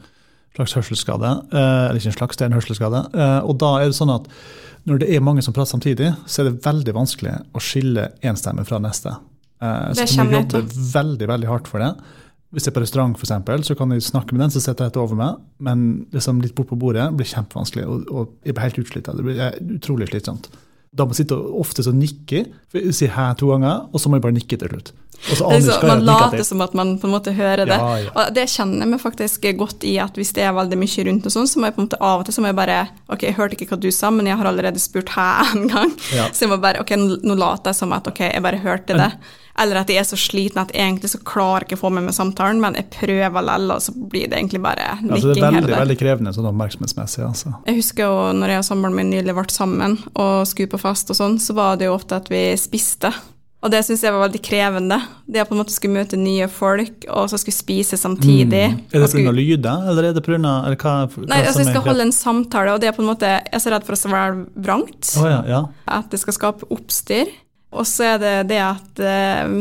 slags 0.58 0.76
hørselsskade. 0.78 1.34
Eh, 1.52 1.84
eller 1.88 2.00
ikke 2.02 2.14
en 2.14 2.20
slags, 2.20 2.38
det 2.38 2.46
er 2.46 2.52
en 2.52 2.58
hørselsskade. 2.58 3.04
Eh, 3.14 3.40
og 3.48 3.58
da 3.62 3.74
er 3.80 3.90
det 3.90 3.98
sånn 3.98 4.14
at 4.14 4.30
når 4.88 5.02
det 5.04 5.10
er 5.12 5.26
mange 5.26 5.44
som 5.44 5.56
prater 5.56 5.76
samtidig, 5.76 6.14
så 6.26 6.42
er 6.42 6.50
det 6.50 6.64
veldig 6.66 6.94
vanskelig 6.96 7.34
å 7.56 7.64
skille 7.64 8.12
én 8.24 8.40
stemme 8.40 8.64
fra 8.68 8.80
neste. 8.84 9.18
Eh, 9.62 9.90
så 9.98 10.08
du 10.08 10.24
må 10.24 10.40
jobbe 10.40 10.64
veldig, 10.94 11.28
veldig 11.34 11.52
hardt 11.52 11.70
for 11.72 11.84
det. 11.84 11.92
Hvis 12.58 12.66
jeg 12.66 12.74
er 12.74 12.78
på 12.80 12.82
restaurant, 12.82 13.14
for 13.14 13.28
eksempel, 13.28 13.62
så 13.62 13.76
kan 13.78 13.92
jeg 13.94 14.02
snakke 14.02 14.34
med 14.34 14.48
den 14.48 14.54
som 14.56 14.64
sitter 14.64 14.88
rett 14.88 14.96
over 14.98 15.18
meg, 15.20 15.42
men 15.62 16.08
liksom 16.16 16.40
litt 16.42 16.56
bort 16.58 16.72
på 16.72 16.78
bordet 16.82 17.12
blir 17.14 17.30
kjempevanskelig, 17.30 17.84
og, 17.86 18.08
og 18.10 18.32
jeg 18.48 18.58
blir 18.58 18.66
helt 18.66 18.80
utslitt. 18.82 19.12
Det 19.14 19.26
blir 19.28 19.76
utrolig 19.78 20.10
slitsomt. 20.10 20.50
Da 20.98 21.06
må 21.06 21.14
jeg 21.14 21.28
sitte 21.28 21.38
ofte 21.38 21.86
og 21.86 22.00
nikke, 22.00 22.48
for 22.72 22.82
jeg 22.82 22.96
sier 22.98 23.14
hæ 23.14 23.28
to 23.38 23.52
ganger, 23.52 23.86
og 23.92 24.02
så 24.02 24.10
må 24.10 24.18
jeg 24.18 24.26
bare 24.26 24.38
nikke 24.40 24.58
til 24.58 24.74
slutt. 24.74 24.96
Så, 25.18 25.50
man 25.84 26.06
later 26.06 26.44
som 26.46 26.62
at 26.62 26.74
man 26.78 26.94
på 27.02 27.08
en 27.08 27.14
måte 27.16 27.34
hører 27.34 27.66
det. 27.66 27.78
Ja, 27.78 27.96
ja. 28.04 28.12
Og 28.14 28.36
det 28.36 28.46
kjenner 28.54 28.86
jeg 28.86 28.92
meg 28.92 29.02
faktisk 29.02 29.48
godt 29.58 29.86
i, 29.88 29.96
at 30.02 30.18
hvis 30.18 30.32
det 30.38 30.46
er 30.46 30.54
veldig 30.56 30.78
mye 30.80 31.06
rundt, 31.10 31.26
og 31.26 31.34
sånn, 31.34 31.50
så 31.50 31.60
må 31.60 31.70
jeg 31.70 31.76
på 31.78 31.82
en 31.82 31.88
måte 31.90 32.00
av 32.06 32.22
og 32.22 32.28
til 32.28 32.38
så 32.38 32.44
må 32.44 32.52
jeg 32.52 32.60
bare 32.60 32.78
Ok, 33.10 33.26
jeg 33.26 33.38
hørte 33.38 33.58
ikke 33.58 33.72
hva 33.72 33.80
du 33.82 33.90
sa, 33.94 34.12
men 34.14 34.30
jeg 34.30 34.38
har 34.40 34.50
allerede 34.50 34.82
spurt 34.82 35.12
hæ 35.16 35.28
en 35.56 35.68
gang. 35.74 35.94
Ja. 36.16 36.30
Så 36.32 36.46
jeg 36.46 36.54
må 36.54 36.62
bare 36.64 36.84
Ok, 36.86 36.94
nå 36.98 37.38
later 37.38 37.74
jeg 37.74 37.82
som 37.82 37.98
at 37.98 38.08
ok, 38.10 38.24
jeg 38.30 38.46
bare 38.46 38.62
hørte 38.62 38.98
det. 38.98 39.10
Eller 39.62 39.82
at 39.82 39.90
jeg 39.90 40.02
er 40.02 40.06
så 40.06 40.20
sliten 40.20 40.62
at 40.62 40.74
jeg 40.76 40.84
egentlig 40.84 41.10
så 41.14 41.22
klarer 41.26 41.66
ikke 41.66 41.80
å 41.80 41.84
få 41.86 41.94
med 41.94 42.06
meg 42.06 42.18
samtalen, 42.18 42.60
men 42.62 42.76
jeg 42.78 42.92
prøver 42.94 43.28
likevel, 43.28 43.72
og 43.72 43.82
så 43.82 43.94
blir 43.96 44.28
det 44.28 44.38
egentlig 44.38 44.62
bare 44.62 44.98
nikking. 45.02 45.14
Altså 45.14 45.34
det 45.34 45.44
er 45.44 45.56
veldig, 45.60 45.78
veldig 45.78 45.98
krevende 46.00 46.36
sånn 46.36 46.50
oppmerksomhetsmessig. 46.52 47.24
Altså. 47.28 47.56
Jeg 47.68 47.80
husker 47.82 48.08
jo 48.08 48.20
når 48.38 48.54
jeg 48.54 48.64
og 48.64 48.68
samboeren 48.72 48.98
min 48.98 49.10
nylig 49.14 49.38
ble 49.38 49.48
sammen 49.54 49.98
og 50.14 50.46
skulle 50.50 50.72
på 50.72 50.82
fast 50.82 51.12
og 51.14 51.20
sånn, 51.20 51.40
så 51.42 51.58
var 51.58 51.80
det 51.80 51.90
jo 51.90 51.98
ofte 51.98 52.20
at 52.20 52.32
vi 52.32 52.50
spiste. 52.60 53.12
Og 53.66 53.72
det 53.74 53.80
syns 53.88 54.04
jeg 54.06 54.14
var 54.14 54.22
veldig 54.28 54.40
krevende. 54.46 55.00
Det 55.26 55.42
å 55.42 55.48
på 55.50 55.56
en 55.56 55.60
måte 55.64 55.74
skulle 55.74 55.98
møte 55.98 56.18
nye 56.20 56.46
folk, 56.52 57.08
og 57.10 57.26
så 57.32 57.40
skulle 57.42 57.58
spise 57.58 57.98
samtidig. 57.98 58.68
Mm. 58.76 58.84
Er 58.94 59.02
det 59.02 59.10
pga. 59.16 59.34
lyder, 59.34 59.88
eller 59.90 60.10
er 60.12 60.14
det 60.14 60.24
pga. 60.24 60.38
hva, 60.38 60.94
hva 61.10 61.26
Nei, 61.26 61.42
altså 61.42 61.64
jeg 61.64 61.72
skal 61.72 61.88
holde 61.90 62.06
en 62.06 62.14
samtale, 62.14 62.76
og 62.76 62.84
det 62.84 62.92
er 62.92 62.96
på 62.96 63.02
en 63.02 63.10
måte 63.10 63.32
Jeg 63.34 63.50
er 63.58 63.64
så 63.64 63.74
redd 63.74 63.88
for 63.88 63.98
å 63.98 64.14
være 64.14 64.46
vrangt. 64.54 65.10
Oh, 65.18 65.26
ja, 65.26 65.42
ja. 65.50 65.64
At 65.90 66.14
det 66.14 66.22
skal 66.22 66.38
skape 66.38 66.70
oppstyr. 66.70 67.34
Og 67.78 67.86
så 67.88 68.14
er 68.14 68.24
det 68.24 68.36
det 68.52 68.62
at 68.64 69.04
eh, 69.04 69.58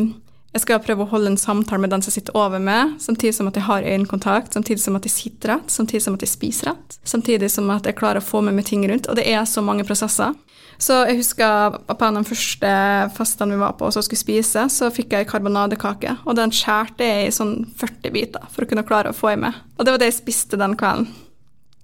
jeg 0.56 0.62
skal 0.64 0.80
prøve 0.80 1.04
å 1.04 1.11
holde 1.11 1.35
en 1.35 1.40
samtale 1.40 1.82
med 1.82 1.92
den 1.92 2.04
som 2.04 2.14
sitter 2.14 2.37
over 2.38 2.62
meg, 2.62 2.94
samtidig 3.02 3.35
som 3.37 3.50
at 3.50 3.58
jeg 3.58 3.66
har 3.66 3.85
øyekontakt, 3.85 4.54
samtidig 4.56 4.80
som 4.80 4.96
at 4.96 5.04
jeg 5.04 5.12
sitter 5.12 5.52
rett, 5.52 5.73
samtidig 5.73 6.00
som 6.06 6.16
at 6.16 6.25
jeg 6.25 6.32
spiser 6.32 6.70
rett, 6.70 6.96
samtidig 7.04 7.50
som 7.52 7.68
at 7.75 7.85
jeg 7.85 7.99
klarer 7.99 8.23
å 8.23 8.25
få 8.25 8.40
med 8.46 8.56
meg 8.56 8.64
ting 8.70 8.87
rundt. 8.88 9.11
Og 9.11 9.18
det 9.18 9.26
er 9.28 9.44
så 9.44 9.61
mange 9.64 9.85
prosesser. 9.85 10.32
Så 10.80 10.96
jeg 11.08 11.18
husker 11.20 11.76
på 11.88 11.96
en 12.04 12.18
av 12.18 12.25
de 12.25 12.30
første 12.30 12.73
festene 13.16 13.56
vi 13.56 13.61
var 13.61 13.76
på 13.76 13.88
og 13.88 13.94
så 13.96 14.02
skulle 14.04 14.20
spise, 14.20 14.66
så 14.73 14.90
fikk 14.92 15.12
jeg 15.16 15.28
karbonadekake, 15.28 16.18
og 16.25 16.37
den 16.40 16.52
skjærte 16.52 17.04
jeg 17.04 17.28
i 17.28 17.37
sånn 17.37 17.54
40 17.76 18.16
biter 18.16 18.49
for 18.52 18.64
å 18.64 18.73
kunne 18.73 18.85
klare 18.88 19.12
å 19.12 19.16
få 19.16 19.35
i 19.35 19.38
meg. 19.44 19.56
Og 19.76 19.85
det 19.85 19.92
var 19.92 20.00
det 20.00 20.11
jeg 20.12 20.20
spiste 20.23 20.61
den 20.61 20.76
kvelden. 20.80 21.08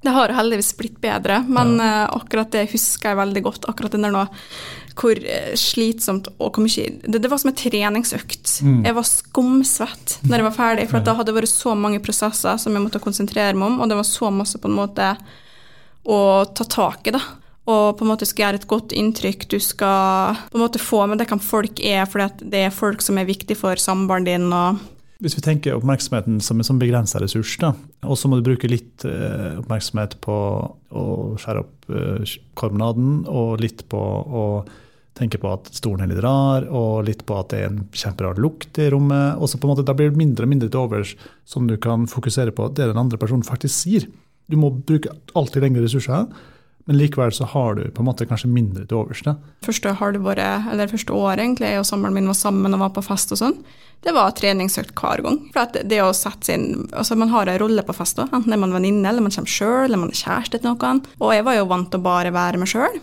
Det 0.03 0.11
har 0.11 0.33
heldigvis 0.35 0.73
blitt 0.77 0.97
bedre, 0.99 1.45
men 1.47 1.77
ja. 1.79 2.09
uh, 2.09 2.17
akkurat 2.19 2.51
det 2.51 2.65
husker 2.73 3.13
jeg 3.13 3.21
veldig 3.21 3.43
godt. 3.45 3.69
Akkurat 3.71 3.93
den 3.95 4.03
der 4.03 4.11
nå 4.11 4.25
hvor 4.99 5.19
uh, 5.19 5.53
slitsomt 5.59 6.31
og 6.37 6.49
hvor 6.57 6.65
mye 6.65 6.89
det, 7.03 7.19
det, 7.19 7.31
var 7.31 7.41
som 7.43 7.53
en 7.53 7.59
treningsøkt. 7.59 8.57
Mm. 8.65 8.81
Jeg 8.87 8.97
var 8.99 9.09
skumsvett 9.09 10.17
når 10.27 10.39
jeg 10.39 10.49
var 10.49 10.57
ferdig, 10.57 10.89
for 10.91 11.05
da 11.05 11.17
hadde 11.19 11.33
det 11.33 11.39
vært 11.41 11.53
så 11.53 11.77
mange 11.79 12.03
prosesser 12.05 12.59
som 12.61 12.75
jeg 12.77 12.85
måtte 12.85 13.03
konsentrere 13.03 13.57
meg 13.57 13.71
om, 13.71 13.81
og 13.83 13.93
det 13.93 13.99
var 13.99 14.09
så 14.09 14.33
masse 14.35 14.61
på 14.61 14.71
en 14.71 14.79
måte 14.79 15.15
å 16.03 16.19
ta 16.51 16.67
tak 16.67 17.09
i, 17.09 17.15
da. 17.15 17.23
Og 17.71 17.93
på 17.95 18.03
en 18.03 18.11
måte 18.11 18.27
skal 18.27 18.49
gjøre 18.49 18.59
et 18.59 18.71
godt 18.71 18.95
inntrykk. 18.99 19.45
Du 19.53 19.61
skal 19.63 20.35
på 20.51 20.59
en 20.59 20.65
måte 20.65 20.83
få 20.83 21.05
med 21.07 21.21
det 21.23 21.29
hvem 21.31 21.43
folk 21.43 21.79
er, 21.79 22.03
for 22.11 22.27
det 22.43 22.65
er 22.67 22.75
folk 22.75 23.05
som 23.05 23.21
er 23.21 23.29
viktig 23.29 23.55
for 23.61 23.79
samboeren 23.79 24.27
din. 24.27 24.49
og 24.51 24.83
hvis 25.23 25.37
vi 25.39 25.45
tenker 25.45 25.77
oppmerksomheten 25.77 26.41
som 26.43 26.59
en 26.59 26.67
sånn 26.67 26.81
begrensa 26.83 27.21
ressurs, 27.23 27.55
og 27.63 28.17
så 28.19 28.27
må 28.27 28.41
du 28.41 28.47
bruke 28.49 28.67
litt 28.67 29.05
eh, 29.07 29.61
oppmerksomhet 29.61 30.17
på 30.25 30.39
å 30.91 31.05
skjære 31.39 31.63
opp 31.63 31.93
eh, 31.95 32.33
karbonaden, 32.59 33.21
og 33.31 33.63
litt 33.63 33.85
på 33.93 34.01
å 34.03 34.43
tenke 35.19 35.41
på 35.41 35.51
at 35.53 35.69
stolen 35.77 36.09
litt 36.09 36.23
rar, 36.25 36.65
og 36.69 37.05
litt 37.09 37.25
på 37.29 37.37
at 37.37 37.53
det 37.53 37.61
er 37.61 37.71
en 37.71 37.83
kjemperar 37.93 38.41
lukt 38.41 38.81
i 38.81 38.89
rommet. 38.93 39.37
og 39.37 39.49
så 39.49 39.59
på 39.59 39.69
en 39.69 39.75
måte 39.75 39.85
Da 39.85 39.95
blir 39.95 40.11
det 40.11 40.21
mindre 40.21 40.47
og 40.47 40.53
mindre 40.53 40.71
til 40.71 40.81
overs 40.81 41.17
som 41.45 41.67
du 41.69 41.77
kan 41.77 42.07
fokusere 42.07 42.51
på 42.51 42.69
det 42.73 42.89
den 42.89 42.99
andre 42.99 43.19
personen 43.19 43.45
faktisk 43.45 43.75
sier. 43.85 44.09
Du 44.49 44.57
må 44.57 44.71
bruke 44.71 45.13
alltid 45.35 45.63
lengre 45.63 45.85
ressurser. 45.85 46.27
Men 46.85 46.99
likevel 46.99 47.31
så 47.33 47.47
har 47.47 47.77
du 47.79 47.85
på 47.95 48.03
en 48.03 48.09
måte 48.09 48.27
kanskje 48.27 48.51
mindre 48.51 48.85
til 48.91 48.99
overs. 48.99 49.23
Første 49.63 49.93
halvåret, 50.01 50.67
eller 50.73 50.91
første 50.91 51.15
året 51.15 51.45
egentlig, 51.45 51.71
jeg 51.71 51.83
og 51.83 51.87
samboeren 51.87 52.17
min 52.17 52.31
var 52.31 52.39
sammen 52.39 52.75
og 52.75 52.83
var 52.83 52.91
på 52.97 53.05
fest 53.07 53.35
og 53.35 53.39
sånn, 53.39 53.61
det 54.03 54.15
var 54.17 54.35
treningsøkt 54.35 54.97
hver 54.99 55.23
gang. 55.23 55.39
For 55.55 55.79
det 55.79 56.01
å 56.03 56.11
sette 56.17 56.51
sin, 56.51 56.89
altså 56.91 57.15
Man 57.15 57.31
har 57.31 57.47
en 57.47 57.61
rolle 57.63 57.87
på 57.87 57.95
fest, 57.95 58.19
enten 58.19 58.53
er 58.53 58.59
man 58.59 58.75
venninne, 58.75 59.07
eller 59.09 59.23
man 59.23 59.31
kommer 59.31 59.55
sjøl, 59.55 59.85
eller 59.87 60.03
man 60.03 60.11
er 60.11 60.23
kjæreste 60.25 60.59
til 60.59 60.73
noen. 60.73 61.05
Og 61.21 61.35
jeg 61.37 61.47
var 61.47 61.61
jo 61.61 61.71
vant 61.71 61.91
til 61.93 62.03
å 62.03 62.09
bare 62.09 62.35
være 62.35 62.59
meg 62.59 62.73
sjøl. 62.75 62.99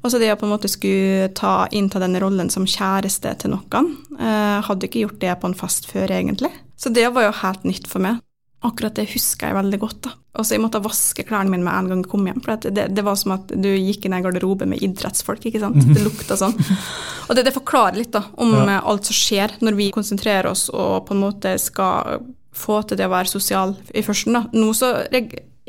Og 0.00 0.12
så 0.12 0.20
det 0.20 0.30
å 0.32 0.38
på 0.40 0.46
en 0.48 0.54
måte 0.54 0.70
skulle 0.70 1.28
ta 1.36 1.66
innta 1.76 2.00
den 2.00 2.16
rollen 2.22 2.50
som 2.52 2.68
kjæreste 2.68 3.34
til 3.42 3.54
noen, 3.54 3.92
eh, 4.16 4.58
hadde 4.64 4.88
ikke 4.88 5.04
gjort 5.04 5.20
det 5.20 5.36
på 5.40 5.50
en 5.50 5.58
fest 5.58 5.90
før, 5.90 6.08
egentlig. 6.08 6.52
Så 6.80 6.92
det 6.92 7.10
var 7.12 7.28
jo 7.28 7.38
helt 7.42 7.66
nytt 7.68 7.88
for 7.90 8.00
meg. 8.00 8.22
Akkurat 8.64 8.96
det 8.96 9.08
husker 9.12 9.48
jeg 9.48 9.56
veldig 9.56 9.78
godt. 9.80 10.00
da. 10.04 10.10
Og 10.36 10.44
så 10.44 10.52
Jeg 10.52 10.60
måtte 10.60 10.82
vaske 10.84 11.24
klærne 11.24 11.50
mine 11.50 11.64
med 11.64 11.72
en 11.72 11.88
gang 11.88 12.02
jeg 12.04 12.10
kom 12.10 12.26
hjem. 12.26 12.40
for 12.44 12.56
det, 12.56 12.94
det, 12.94 13.04
var 13.04 13.16
som 13.16 13.32
at 13.32 13.48
du 13.48 13.68
gikk 13.68 14.04
inn 14.04 14.12
i 14.12 14.16
en 14.16 14.22
garderobe 14.22 14.66
med 14.66 14.82
idrettsfolk. 14.82 15.44
ikke 15.44 15.60
sant? 15.60 15.80
Det 15.80 16.04
lukta 16.04 16.36
sånn. 16.36 16.56
Og 17.28 17.36
det, 17.36 17.44
det 17.44 17.54
forklarer 17.56 17.96
litt 17.96 18.12
da, 18.12 18.24
om 18.36 18.52
ja. 18.52 18.80
alt 18.80 19.08
som 19.08 19.16
skjer 19.16 19.56
når 19.60 19.78
vi 19.78 19.90
konsentrerer 19.90 20.50
oss 20.50 20.68
og 20.68 21.06
på 21.06 21.14
en 21.14 21.24
måte 21.24 21.56
skal 21.58 22.20
få 22.52 22.82
til 22.82 22.98
det 22.98 23.06
å 23.06 23.12
være 23.12 23.30
sosial 23.30 23.76
i 23.94 24.02
førsten. 24.02 24.36
da. 24.36 24.44
Nå 24.52 24.72
så 24.76 24.92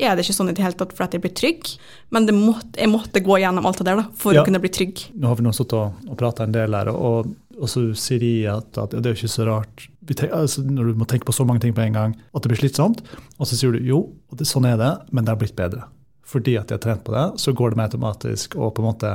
er 0.00 0.16
det 0.16 0.24
ikke 0.24 0.34
sånn 0.34 0.50
i 0.50 0.54
det 0.56 0.64
hele 0.64 0.78
tatt 0.78 0.94
for 0.96 1.04
at 1.06 1.14
jeg 1.14 1.22
blir 1.22 1.34
trygg, 1.36 1.68
men 2.14 2.28
måtte, 2.38 2.74
jeg 2.80 2.90
måtte 2.90 3.22
gå 3.24 3.38
gjennom 3.42 3.66
alt 3.68 3.80
det 3.82 3.86
der 3.90 4.00
da, 4.00 4.06
for 4.18 4.36
ja. 4.36 4.42
å 4.42 4.48
kunne 4.48 4.60
bli 4.62 4.72
trygg. 4.72 5.04
Nå 5.20 5.30
har 5.30 5.38
vi 5.38 5.46
nå 5.46 5.52
sittet 5.56 5.76
og, 5.78 5.98
og 6.08 6.18
prata 6.20 6.46
en 6.46 6.54
del 6.54 6.76
her, 6.76 6.90
og, 6.92 7.32
og 7.58 7.70
så 7.70 7.84
sier 7.98 8.22
de 8.22 8.32
at, 8.50 8.70
at, 8.80 8.96
det 8.96 9.04
er 9.04 9.14
jo 9.14 9.22
ikke 9.22 9.34
så 9.34 9.48
rart 9.48 9.88
tenker, 10.08 10.32
altså, 10.34 10.64
Når 10.66 10.90
du 10.90 10.98
må 10.98 11.06
tenke 11.08 11.28
på 11.28 11.34
så 11.36 11.46
mange 11.46 11.62
ting 11.62 11.74
på 11.76 11.84
en 11.84 11.98
gang, 11.98 12.16
at 12.32 12.42
det 12.42 12.50
blir 12.50 12.62
slitsomt. 12.64 13.04
Og 13.38 13.46
så 13.46 13.58
sier 13.58 13.76
du 13.76 13.84
jo, 13.86 14.02
det, 14.34 14.48
sånn 14.48 14.66
er 14.66 14.80
det, 14.80 14.92
men 15.12 15.24
det 15.24 15.34
har 15.34 15.40
blitt 15.40 15.56
bedre. 15.58 15.86
Fordi 16.26 16.56
at 16.58 16.72
jeg 16.72 16.80
har 16.80 16.82
trent 16.82 17.04
på 17.06 17.14
det, 17.14 17.26
så 17.38 17.54
går 17.54 17.72
det 17.72 17.78
mer 17.78 17.90
automatisk. 17.90 18.56
og 18.58 18.74
på 18.74 18.82
en 18.82 18.88
måte 18.88 19.12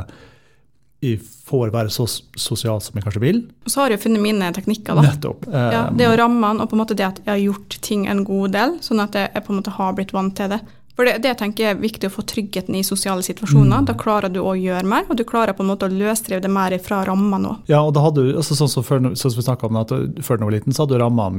jeg 1.04 1.20
får 1.22 1.70
være 1.74 1.92
så 1.94 2.08
sosial 2.10 2.80
som 2.82 2.98
jeg 2.98 3.06
kanskje 3.06 3.22
vil. 3.22 3.44
Så 3.70 3.84
har 3.84 3.94
jeg 3.94 4.02
funnet 4.02 4.24
mine 4.24 4.50
teknikker. 4.56 4.98
da. 4.98 5.04
Nettopp. 5.06 5.46
Ja, 5.52 5.84
det 5.94 6.10
å 6.10 6.16
ramme 6.18 6.50
den, 6.50 6.64
og 6.64 6.72
på 6.72 6.78
en 6.78 6.82
måte 6.82 6.98
det 6.98 7.06
at 7.06 7.22
jeg 7.22 7.30
har 7.30 7.44
gjort 7.44 7.78
ting 7.86 8.08
en 8.10 8.24
god 8.28 8.56
del, 8.58 8.76
sånn 8.82 9.04
at 9.04 9.16
jeg 9.18 9.46
på 9.46 9.54
en 9.54 9.62
måte 9.62 9.76
har 9.78 9.94
blitt 9.98 10.16
vant 10.16 10.36
til 10.38 10.50
det. 10.56 10.64
For 10.98 11.06
det, 11.06 11.20
det 11.22 11.36
tenker 11.38 11.62
jeg 11.62 11.76
er 11.76 11.82
viktig 11.82 12.10
å 12.10 12.14
få 12.16 12.24
tryggheten 12.26 12.74
i 12.74 12.82
sosiale 12.86 13.22
situasjoner. 13.22 13.84
Mm. 13.84 13.86
Da 13.86 13.94
klarer 14.02 14.34
du 14.34 14.40
å 14.42 14.56
gjøre 14.58 14.90
mer, 14.90 15.06
og 15.06 15.20
du 15.20 15.22
klarer 15.30 15.54
på 15.54 15.62
en 15.62 15.70
måte 15.70 15.86
å 15.86 15.94
løsrive 15.94 16.42
det 16.42 16.50
mer 16.50 16.74
fra 16.82 17.04
ramma 17.06 17.38
nå. 17.38 17.54
Ja, 17.70 17.84
og 17.86 17.94
da 17.94 18.02
hadde 18.08 18.26
du, 18.26 18.32
altså 18.40 18.58
sånn 18.58 18.72
som 18.72 18.86
før, 18.88 19.12
sånn 19.14 19.36
som 19.36 19.38
vi 19.38 19.68
om 19.70 19.78
at 19.84 19.94
før 20.26 20.42
du 20.42 20.48
var 20.48 20.56
liten, 20.58 20.74
så 20.74 20.84
hadde 20.84 20.98
du 20.98 21.04
ramma 21.04 21.30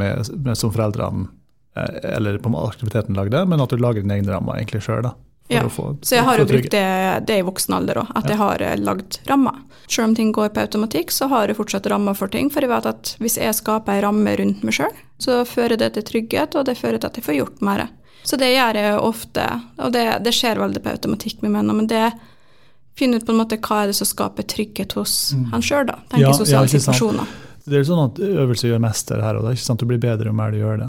som 0.55 0.71
foreldrene 0.71 1.27
eh, 1.75 1.99
eller 2.15 2.39
på 2.39 2.55
aktiviteten 2.63 3.19
lagde, 3.19 3.43
men 3.51 3.65
at 3.65 3.75
du 3.75 3.83
lager 3.83 4.07
dine 4.07 4.21
egne 4.21 4.37
rammer 4.37 4.61
egentlig 4.61 4.85
sjøl. 4.87 5.11
Ja, 5.49 5.69
få, 5.73 5.97
så 6.05 6.19
jeg 6.19 6.27
har 6.27 6.39
jo 6.39 6.45
brukt 6.45 6.71
det, 6.71 6.85
det, 7.29 7.39
i 7.41 7.45
voksen 7.47 7.75
alder 7.79 8.03
òg, 8.03 8.09
at 8.13 8.27
ja. 8.27 8.35
jeg 8.35 8.41
har 8.43 8.65
eh, 8.67 8.75
lagd 8.85 9.17
rammer. 9.31 9.63
Selv 9.89 10.11
om 10.11 10.17
ting 10.19 10.33
går 10.37 10.51
på 10.53 10.61
automatikk, 10.61 11.13
så 11.15 11.31
har 11.33 11.49
jeg 11.49 11.57
fortsatt 11.57 11.89
rammer 11.89 12.17
for 12.19 12.29
ting. 12.29 12.51
For 12.53 12.65
jeg 12.65 12.69
vet 12.69 12.89
at 12.91 13.15
hvis 13.23 13.39
jeg 13.41 13.57
skaper 13.57 13.97
ei 13.97 14.03
ramme 14.05 14.35
rundt 14.37 14.67
meg 14.67 14.77
sjøl, 14.77 14.93
så 15.17 15.41
fører 15.49 15.81
det 15.81 15.95
til 15.97 16.05
trygghet, 16.11 16.59
og 16.59 16.69
det 16.69 16.77
fører 16.77 17.01
til 17.01 17.09
at 17.09 17.17
jeg 17.17 17.25
får 17.25 17.39
gjort 17.41 17.65
mer. 17.65 17.87
Så 18.29 18.37
det 18.37 18.51
gjør 18.53 18.77
jeg 18.77 19.01
ofte, 19.01 19.47
og 19.81 19.95
det, 19.97 20.05
det 20.27 20.35
skjer 20.37 20.61
veldig 20.61 20.85
på 20.85 20.93
automatikk 20.93 21.41
med 21.47 21.55
menn. 21.57 21.73
Men 21.81 21.89
det 21.89 22.05
finner 22.99 23.23
ut 23.23 23.27
på 23.27 23.33
en 23.33 23.41
måte 23.41 23.57
hva 23.63 23.83
er 23.83 23.93
det 23.93 23.97
som 23.97 24.09
skaper 24.11 24.45
trygghet 24.53 24.99
hos 24.99 25.19
mm. 25.33 25.51
han 25.55 25.65
sjøl, 25.65 25.87
da. 25.89 26.01
Tenker 26.11 26.27
ja, 26.27 26.37
sosiale 26.37 26.69
situasjoner. 26.69 27.37
Det 27.69 27.77
er 27.77 27.83
jo 27.85 27.89
sånn 27.91 28.05
at 28.07 28.21
øvelse 28.25 28.69
gjør 28.69 28.81
mester 28.83 29.21
her, 29.23 29.37
og 29.37 29.45
det 29.45 29.51
er 29.51 29.59
ikke 29.59 29.67
sant 29.67 29.83
du 29.83 29.89
blir 29.89 30.01
bedre 30.03 30.31
jo 30.31 30.37
mer 30.37 30.53
du 30.53 30.61
gjør 30.61 30.81
det. 30.83 30.89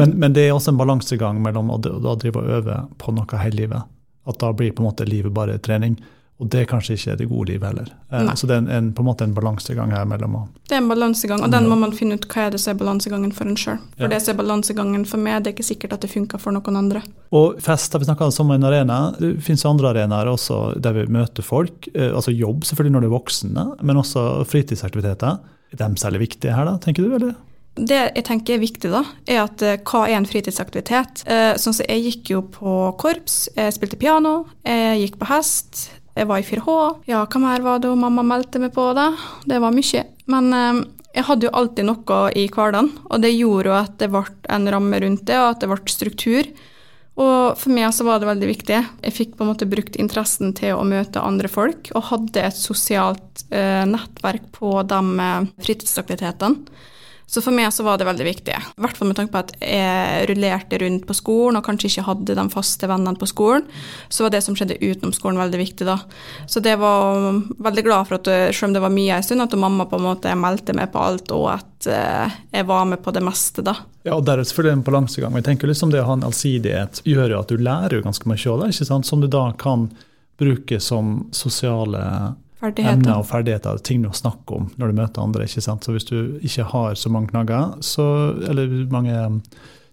Men, 0.00 0.14
men, 0.20 0.36
det 0.36 0.46
er 0.46 0.54
også 0.54 0.72
en 0.72 0.80
balansegang 0.80 1.40
mellom 1.44 1.72
å, 1.74 1.76
å 1.80 2.14
drive 2.20 2.40
og 2.40 2.52
øve 2.58 2.78
på 3.00 3.14
noe 3.16 3.40
hele 3.42 3.60
livet. 3.64 3.90
At 4.24 4.40
da 4.40 4.52
blir 4.56 4.72
på 4.72 4.82
en 4.84 4.90
måte 4.90 5.06
livet 5.08 5.34
bare 5.34 5.58
trening. 5.58 5.98
Og 6.42 6.48
det 6.50 6.64
er 6.64 6.66
kanskje 6.66 6.96
ikke 6.96 7.14
det 7.20 7.26
gode 7.30 7.52
livet 7.52 7.68
heller. 7.68 7.90
Nei. 8.10 8.32
så 8.34 8.48
det 8.50 8.56
er 8.56 8.62
en, 8.64 8.70
en, 8.74 8.88
på 8.94 9.04
en 9.04 9.06
måte 9.06 9.26
en 9.26 9.34
balansegang 9.36 9.92
her 9.94 10.06
mellom 10.10 10.34
Det 10.66 10.74
er 10.74 10.80
en 10.82 10.90
balansegang, 10.90 11.44
og 11.46 11.52
den 11.52 11.68
må 11.70 11.76
man 11.78 11.94
finne 11.94 12.18
ut 12.18 12.26
hva 12.32 12.48
er 12.48 12.56
det 12.56 12.60
som 12.62 12.72
er 12.72 12.80
balansegangen 12.80 13.30
for 13.36 13.46
en 13.46 13.58
sjøl. 13.60 13.78
For 13.94 14.08
ja. 14.08 14.10
det 14.10 14.18
som 14.24 14.34
er 14.34 14.40
balansegangen 14.42 15.06
for 15.06 15.22
meg, 15.22 15.44
det 15.44 15.52
er 15.52 15.54
ikke 15.54 15.68
sikkert 15.68 15.94
at 15.94 16.02
det 16.02 16.10
funker 16.10 16.42
for 16.42 16.56
noen 16.56 16.80
andre. 16.80 17.04
Og 17.38 17.62
fest 17.62 17.94
har 17.94 18.02
vi 18.02 18.10
snakka 18.10 18.32
om 18.42 18.50
en 18.50 18.66
arena. 18.66 18.98
Det 19.20 19.36
finnes 19.46 19.64
andre 19.70 19.94
arenaer 19.94 20.32
også 20.32 20.60
der 20.82 20.98
vi 20.98 21.06
møter 21.14 21.46
folk. 21.46 21.86
Eh, 21.94 22.10
altså 22.10 22.34
jobb 22.34 22.66
selvfølgelig 22.66 22.96
når 22.96 23.06
du 23.06 23.10
er 23.12 23.14
voksne, 23.14 23.66
men 23.86 24.02
også 24.02 24.26
fritidsaktiviteter. 24.50 25.38
Er 25.70 25.82
de 25.86 26.02
særlig 26.02 26.26
viktige 26.26 26.54
her, 26.54 26.66
da, 26.66 26.76
tenker 26.82 27.06
du? 27.06 27.14
eller? 27.14 27.38
Det 27.74 28.00
jeg 28.14 28.24
tenker 28.26 28.54
er 28.54 28.62
viktig, 28.62 28.90
da, 28.92 29.02
er 29.26 29.42
at 29.42 29.62
uh, 29.66 29.74
hva 29.82 30.04
er 30.06 30.20
en 30.20 30.28
fritidsaktivitet? 30.30 31.24
Uh, 31.26 31.56
sånn 31.58 31.74
som 31.74 31.88
Jeg 31.90 32.04
gikk 32.04 32.34
jo 32.36 32.44
på 32.54 32.74
korps, 33.00 33.48
jeg 33.56 33.74
spilte 33.74 33.98
piano, 33.98 34.44
jeg 34.62 35.00
gikk 35.02 35.18
på 35.18 35.30
hest, 35.32 35.88
jeg 36.14 36.28
var 36.30 36.40
i 36.40 36.46
4H. 36.46 36.74
Ja, 37.10 37.24
hva 37.26 37.40
mer 37.42 37.64
var 37.64 37.80
det 37.82 37.90
mamma 37.98 38.22
meldte 38.26 38.60
meg 38.62 38.74
på, 38.74 38.86
da? 38.94 39.10
Det 39.50 39.58
var 39.62 39.74
mye. 39.74 40.04
Men 40.30 40.52
eh, 40.54 40.84
jeg 41.14 41.26
hadde 41.28 41.48
jo 41.48 41.56
alltid 41.58 41.88
noe 41.88 42.20
i 42.38 42.46
hverdagen, 42.46 42.92
og 43.10 43.24
det 43.24 43.34
gjorde 43.34 43.70
jo 43.70 43.74
at 43.80 43.98
det 43.98 44.10
ble 44.12 44.22
en 44.54 44.70
ramme 44.70 45.02
rundt 45.02 45.26
det, 45.26 45.40
og 45.40 45.50
at 45.52 45.64
det 45.64 45.70
ble 45.72 45.90
struktur. 45.90 46.52
Og 47.14 47.58
for 47.58 47.70
meg 47.70 47.92
så 47.94 48.06
var 48.06 48.18
det 48.18 48.26
veldig 48.30 48.48
viktig. 48.50 48.78
Jeg 49.06 49.14
fikk 49.14 49.36
på 49.36 49.44
en 49.44 49.52
måte 49.52 49.68
brukt 49.70 49.98
interessen 50.02 50.54
til 50.58 50.74
å 50.74 50.86
møte 50.86 51.22
andre 51.22 51.50
folk, 51.50 51.90
og 51.94 52.08
hadde 52.10 52.46
et 52.46 52.58
sosialt 52.58 53.44
eh, 53.54 53.82
nettverk 53.86 54.50
på 54.54 54.80
de 54.90 55.02
eh, 55.26 55.52
fritidsaktivitetene. 55.66 56.82
Så 57.26 57.40
for 57.42 57.56
meg 57.56 57.70
så 57.72 57.84
var 57.86 57.98
det 57.98 58.06
veldig 58.06 58.26
viktig. 58.26 58.54
I 58.54 58.82
hvert 58.84 58.98
fall 58.98 59.08
med 59.08 59.16
tanke 59.18 59.32
på 59.32 59.40
at 59.40 59.52
jeg 59.58 60.26
rullerte 60.30 60.78
rundt 60.82 61.06
på 61.08 61.16
skolen 61.16 61.58
og 61.58 61.64
kanskje 61.66 61.88
ikke 61.90 62.06
hadde 62.08 62.36
de 62.36 62.44
faste 62.52 62.88
vennene 62.90 63.18
på 63.20 63.28
skolen. 63.30 63.64
Så 64.12 64.26
var 64.26 64.34
det 64.34 64.42
som 64.44 64.56
skjedde 64.58 64.76
utenom 64.82 65.14
skolen 65.16 65.40
veldig 65.40 65.60
viktig 65.62 65.88
da. 65.88 65.96
Så 66.46 66.62
det 66.64 66.76
var 66.82 67.40
veldig 67.64 67.86
glad 67.86 68.10
for 68.10 68.20
at 68.20 68.30
selv 68.54 68.70
om 68.70 68.76
det 68.76 68.84
var 68.84 68.94
mye 68.94 69.18
en 69.18 69.26
stund, 69.26 69.44
at 69.44 69.56
mamma 69.58 69.88
på 69.88 69.98
en 69.98 70.06
måte 70.06 70.36
meldte 70.38 70.76
meg 70.76 70.92
på 70.92 71.02
alt, 71.02 71.32
og 71.34 71.48
at 71.56 71.88
uh, 71.88 72.38
jeg 72.52 72.68
var 72.68 72.86
med 72.88 73.02
på 73.04 73.14
det 73.14 73.24
meste 73.24 73.64
da. 73.64 73.76
Ja, 74.04 74.18
og 74.18 74.26
det 74.26 74.34
er 74.34 74.44
selvfølgelig 74.44 74.78
en 74.78 74.86
balansegang. 74.86 75.36
Jeg 75.40 75.48
tenker 75.48 75.70
liksom 75.70 75.92
det 75.92 76.02
å 76.02 76.08
ha 76.10 76.18
en 76.18 76.26
allsidighet 76.28 77.00
gjør 77.08 77.36
jo 77.36 77.40
at 77.40 77.52
du 77.52 77.60
lærer 77.60 77.98
jo 77.98 78.04
ganske 78.04 78.28
mye 78.28 78.50
av 78.52 78.62
det, 78.62 78.74
ikke 78.74 78.90
sant? 78.90 79.08
som 79.08 79.24
du 79.24 79.30
da 79.32 79.46
kan 79.58 79.88
bruke 80.40 80.80
som 80.82 81.28
sosiale 81.32 82.34
emner 82.72 83.18
og 83.18 83.26
ferdigheter, 83.28 83.78
ting 83.84 84.02
du 84.04 84.10
snakker 84.14 84.58
om 84.58 84.68
når 84.80 84.90
du 84.90 85.00
møter 85.00 85.22
andre. 85.22 85.44
ikke 85.44 85.64
sant? 85.64 85.84
Så 85.84 85.94
hvis 85.94 86.08
du 86.08 86.38
ikke 86.42 86.66
har 86.72 86.94
så 86.98 87.12
mange 87.12 87.32
knagger, 87.32 87.76
så, 87.84 88.06
eller 88.48 88.72
mange 88.92 89.40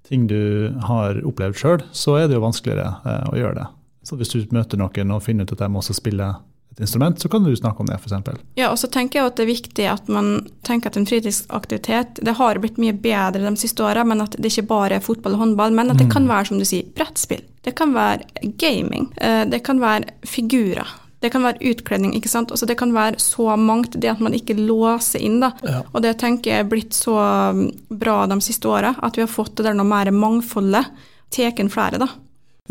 ting 0.08 0.28
du 0.28 0.72
har 0.88 1.22
opplevd 1.28 1.60
sjøl, 1.60 1.84
så 1.96 2.18
er 2.20 2.28
det 2.28 2.36
jo 2.36 2.44
vanskeligere 2.44 2.90
eh, 3.08 3.28
å 3.32 3.38
gjøre 3.40 3.60
det. 3.62 3.68
Så 4.04 4.18
hvis 4.20 4.34
du 4.34 4.40
møter 4.56 4.80
noen 4.82 5.14
og 5.14 5.24
finner 5.24 5.46
ut 5.46 5.54
at 5.54 5.62
de 5.62 5.70
også 5.78 5.96
spiller 5.96 6.42
et 6.72 6.80
instrument, 6.84 7.20
så 7.20 7.30
kan 7.30 7.44
du 7.44 7.52
snakke 7.56 7.84
om 7.84 7.90
det, 7.90 7.98
f.eks. 8.00 8.42
Ja, 8.56 8.72
og 8.72 8.80
så 8.80 8.88
tenker 8.92 9.20
jeg 9.20 9.32
at 9.32 9.38
det 9.38 9.44
er 9.44 9.52
viktig 9.52 9.88
at 9.92 10.10
man 10.12 10.32
tenker 10.68 10.92
at 10.92 10.98
en 11.00 11.08
fritidsaktivitet 11.08 12.22
Det 12.24 12.36
har 12.38 12.60
blitt 12.64 12.80
mye 12.80 12.96
bedre 12.96 13.44
de 13.44 13.54
siste 13.60 13.84
åra, 13.84 14.06
men 14.08 14.24
at 14.24 14.38
det 14.40 14.54
ikke 14.54 14.70
bare 14.72 14.98
er 14.98 15.06
fotball 15.06 15.36
og 15.36 15.46
håndball, 15.46 15.76
men 15.76 15.92
at 15.92 16.00
det 16.00 16.08
mm. 16.08 16.14
kan 16.16 16.30
være, 16.32 16.50
som 16.52 16.62
du 16.62 16.68
sier, 16.68 16.88
brettspill. 16.96 17.44
Det 17.62 17.76
kan 17.78 17.94
være 17.94 18.52
gaming. 18.62 19.12
Eh, 19.22 19.44
det 19.52 19.62
kan 19.68 19.84
være 19.84 20.16
figurer. 20.28 20.96
Det 21.22 21.30
kan 21.30 21.44
være 21.46 21.62
utkledning, 21.72 22.16
ikke 22.18 22.32
sant. 22.32 22.50
Altså, 22.54 22.66
det 22.66 22.80
kan 22.80 22.96
være 22.96 23.20
så 23.22 23.54
mangt, 23.60 23.94
det 24.02 24.10
at 24.10 24.24
man 24.24 24.34
ikke 24.34 24.58
låser 24.58 25.22
inn, 25.22 25.38
da. 25.44 25.52
Ja. 25.62 25.84
Og 25.92 26.02
det 26.02 26.16
tenker 26.22 26.56
jeg 26.56 26.66
er 26.66 26.72
blitt 26.72 26.98
så 26.98 27.14
um, 27.54 27.68
bra 27.94 28.24
de 28.32 28.40
siste 28.42 28.70
åra, 28.72 28.96
at 29.06 29.20
vi 29.20 29.26
har 29.26 29.30
fått 29.30 29.54
det 29.60 29.68
der 29.70 29.78
noe 29.78 29.90
mer 29.90 30.10
mangfoldet. 30.16 30.90
Tatt 31.32 31.62
flere, 31.72 32.02
da. 32.02 32.10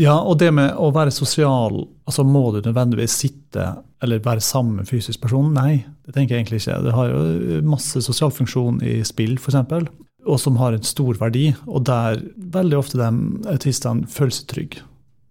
Ja, 0.00 0.16
og 0.18 0.38
det 0.40 0.50
med 0.54 0.74
å 0.80 0.90
være 0.94 1.12
sosial, 1.12 1.82
altså 2.08 2.24
må 2.24 2.42
du 2.54 2.60
nødvendigvis 2.64 3.16
sitte 3.22 3.70
eller 4.02 4.22
være 4.24 4.42
sammen 4.44 4.78
med 4.78 4.86
en 4.86 4.90
fysisk 4.90 5.20
person? 5.22 5.50
Nei, 5.54 5.82
det 6.06 6.14
tenker 6.14 6.34
jeg 6.34 6.44
egentlig 6.44 6.60
ikke. 6.62 6.78
Det 6.86 6.94
har 6.96 7.10
jo 7.10 7.58
masse 7.68 8.02
sosial 8.04 8.32
funksjon 8.34 8.80
i 8.86 9.00
spill, 9.06 9.36
f.eks., 9.38 9.90
og 10.28 10.36
som 10.36 10.58
har 10.60 10.76
en 10.76 10.84
stor 10.84 11.16
verdi, 11.16 11.46
og 11.64 11.84
der 11.88 12.20
veldig 12.52 12.76
ofte 12.76 12.98
de 13.00 13.08
autistene 13.50 14.08
føler 14.10 14.36
seg 14.36 14.48
trygge. 14.52 14.82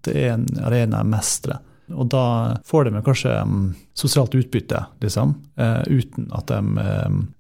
Det 0.06 0.16
er 0.18 0.32
en 0.34 0.48
arena 0.66 1.04
jeg 1.04 1.12
mestrer. 1.12 1.60
Og 1.94 2.10
da 2.12 2.24
får 2.66 2.88
de 2.88 3.02
kanskje 3.06 3.34
sosialt 3.98 4.36
utbytte, 4.36 4.80
liksom, 5.04 5.34
uh, 5.60 5.82
uten 5.88 6.30
at 6.36 6.48
de 6.48 6.60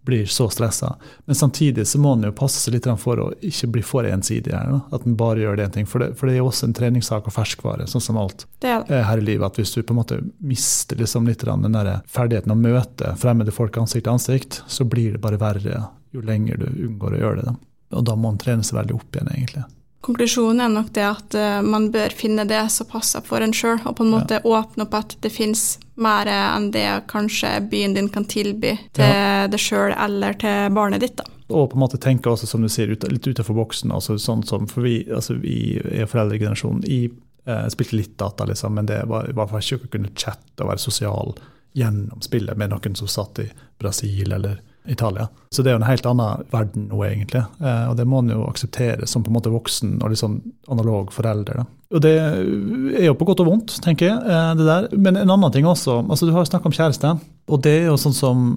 blir 0.06 0.26
så 0.26 0.50
stressa. 0.50 0.96
Men 1.26 1.36
samtidig 1.36 1.88
så 1.88 2.00
må 2.00 2.14
en 2.14 2.28
jo 2.28 2.34
passe 2.36 2.60
seg 2.60 2.76
litt 2.76 2.90
for 3.00 3.22
å 3.22 3.30
ikke 3.46 3.70
bli 3.76 3.84
for 3.86 4.08
ensidig 4.08 4.54
her. 4.56 4.82
At 4.92 5.06
en 5.08 5.16
bare 5.20 5.44
gjør 5.44 5.60
det 5.60 5.68
en 5.70 5.78
ting. 5.78 5.88
For 5.88 6.04
det, 6.04 6.12
for 6.20 6.28
det 6.28 6.36
er 6.36 6.42
jo 6.42 6.50
også 6.50 6.68
en 6.68 6.76
treningssak 6.76 7.30
og 7.30 7.36
ferskvare, 7.36 7.88
sånn 7.88 8.04
som 8.04 8.20
alt 8.20 8.48
det. 8.60 8.76
Uh, 8.90 9.00
her 9.08 9.22
i 9.22 9.28
livet. 9.32 9.48
At 9.48 9.62
hvis 9.62 9.74
du 9.76 9.82
på 9.84 9.96
en 9.96 10.02
måte 10.02 10.20
mister 10.40 11.00
liksom 11.00 11.30
litt 11.30 11.46
den 11.46 11.72
der 11.78 12.02
ferdigheten 12.10 12.54
å 12.54 12.60
møte 12.60 13.16
fremmede 13.22 13.56
folk 13.56 13.78
ansikt 13.80 14.08
til 14.08 14.18
ansikt, 14.18 14.62
så 14.68 14.86
blir 14.86 15.16
det 15.16 15.24
bare 15.24 15.40
verre 15.40 15.88
jo 16.12 16.22
lenger 16.26 16.58
du 16.58 16.70
unngår 16.70 17.16
å 17.16 17.20
gjøre 17.24 17.42
det. 17.42 17.52
Da. 17.52 17.56
Og 18.00 18.06
da 18.06 18.16
må 18.18 18.32
en 18.34 18.42
trene 18.42 18.66
seg 18.66 18.78
veldig 18.78 18.98
opp 18.98 19.16
igjen, 19.16 19.32
egentlig. 19.34 19.66
Konklusjonen 20.06 20.64
er 20.64 20.72
nok 20.72 20.94
det 20.96 21.04
at 21.04 21.36
uh, 21.36 21.60
man 21.66 21.90
bør 21.92 22.14
finne 22.16 22.46
det 22.48 22.62
som 22.72 22.88
passer 22.88 23.24
for 23.26 23.44
en 23.44 23.54
sjøl, 23.56 23.82
og 23.84 23.98
på 23.98 24.06
en 24.06 24.14
måte 24.14 24.40
ja. 24.40 24.46
åpne 24.48 24.86
opp 24.88 24.96
at 24.96 25.18
det 25.24 25.32
fins 25.34 25.74
mer 26.00 26.30
enn 26.32 26.70
det 26.72 26.88
kanskje 27.12 27.58
byen 27.72 27.98
din 27.98 28.08
kan 28.14 28.24
tilby 28.24 28.78
til 28.96 29.04
ja. 29.04 29.50
deg 29.52 29.60
sjøl 29.60 29.92
eller 29.92 30.38
til 30.40 30.72
barnet 30.76 31.04
ditt. 31.04 31.18
da. 31.20 31.28
Og 31.50 31.72
på 31.72 31.78
en 31.78 31.82
måte 31.82 31.98
tenke 31.98 32.30
også, 32.30 32.48
som 32.48 32.62
du 32.62 32.70
sier, 32.70 32.92
ut, 32.94 33.04
litt 33.10 33.28
utenfor 33.28 33.58
boksen. 33.58 33.92
altså 33.92 34.18
sånn 34.22 34.44
som, 34.46 34.68
For 34.70 34.86
vi, 34.86 35.02
altså 35.10 35.36
vi 35.42 35.80
er 35.82 36.08
foreldregenerasjonen. 36.10 36.86
Jeg 36.86 37.12
eh, 37.50 37.66
spilte 37.74 37.98
litt 37.98 38.18
data, 38.22 38.46
liksom, 38.46 38.76
men 38.78 38.90
det 38.90 39.02
var, 39.10 39.32
var 39.34 39.56
ikke 39.58 39.90
å 39.90 39.94
kunne 39.98 40.14
chatte 40.14 40.64
og 40.64 40.70
være 40.70 40.84
sosial 40.84 41.34
gjennom 41.78 42.22
spillet 42.22 42.58
med 42.58 42.72
noen 42.72 42.96
som 42.98 43.10
satt 43.10 43.42
i 43.42 43.48
Brasil 43.82 44.32
eller 44.32 44.62
Italia. 44.90 45.28
Så 45.52 45.64
det 45.64 45.72
er 45.72 45.78
jo 45.78 45.82
en 45.82 45.88
helt 45.88 46.08
annen 46.10 46.46
verden 46.52 46.88
nå, 46.92 47.00
egentlig. 47.06 47.42
Eh, 47.62 47.86
og 47.90 47.96
det 47.98 48.06
må 48.10 48.22
en 48.22 48.32
jo 48.34 48.46
akseptere 48.50 49.08
som 49.10 49.24
på 49.26 49.32
en 49.32 49.38
måte 49.38 49.52
voksen 49.54 49.98
og 50.02 50.16
sånn 50.18 50.40
analog 50.72 51.14
forelder. 51.14 51.62
Da. 51.62 51.66
Og 51.96 52.04
det 52.06 52.14
er 52.20 53.06
jo 53.08 53.16
på 53.18 53.28
godt 53.30 53.44
og 53.44 53.50
vondt, 53.50 53.76
tenker 53.86 54.12
jeg. 54.12 54.20
Eh, 54.20 54.52
det 54.60 54.68
der. 54.68 54.88
Men 54.98 55.20
en 55.22 55.34
annen 55.36 55.54
ting 55.56 55.68
også. 55.70 56.02
altså 56.06 56.30
Du 56.30 56.34
har 56.36 56.46
jo 56.46 56.52
snakka 56.52 56.70
om 56.70 56.78
kjæreste, 56.78 57.16
og 57.50 57.66
det 57.66 57.76
er 57.82 57.90
jo 57.90 57.98
sånn 58.02 58.18
som 58.18 58.48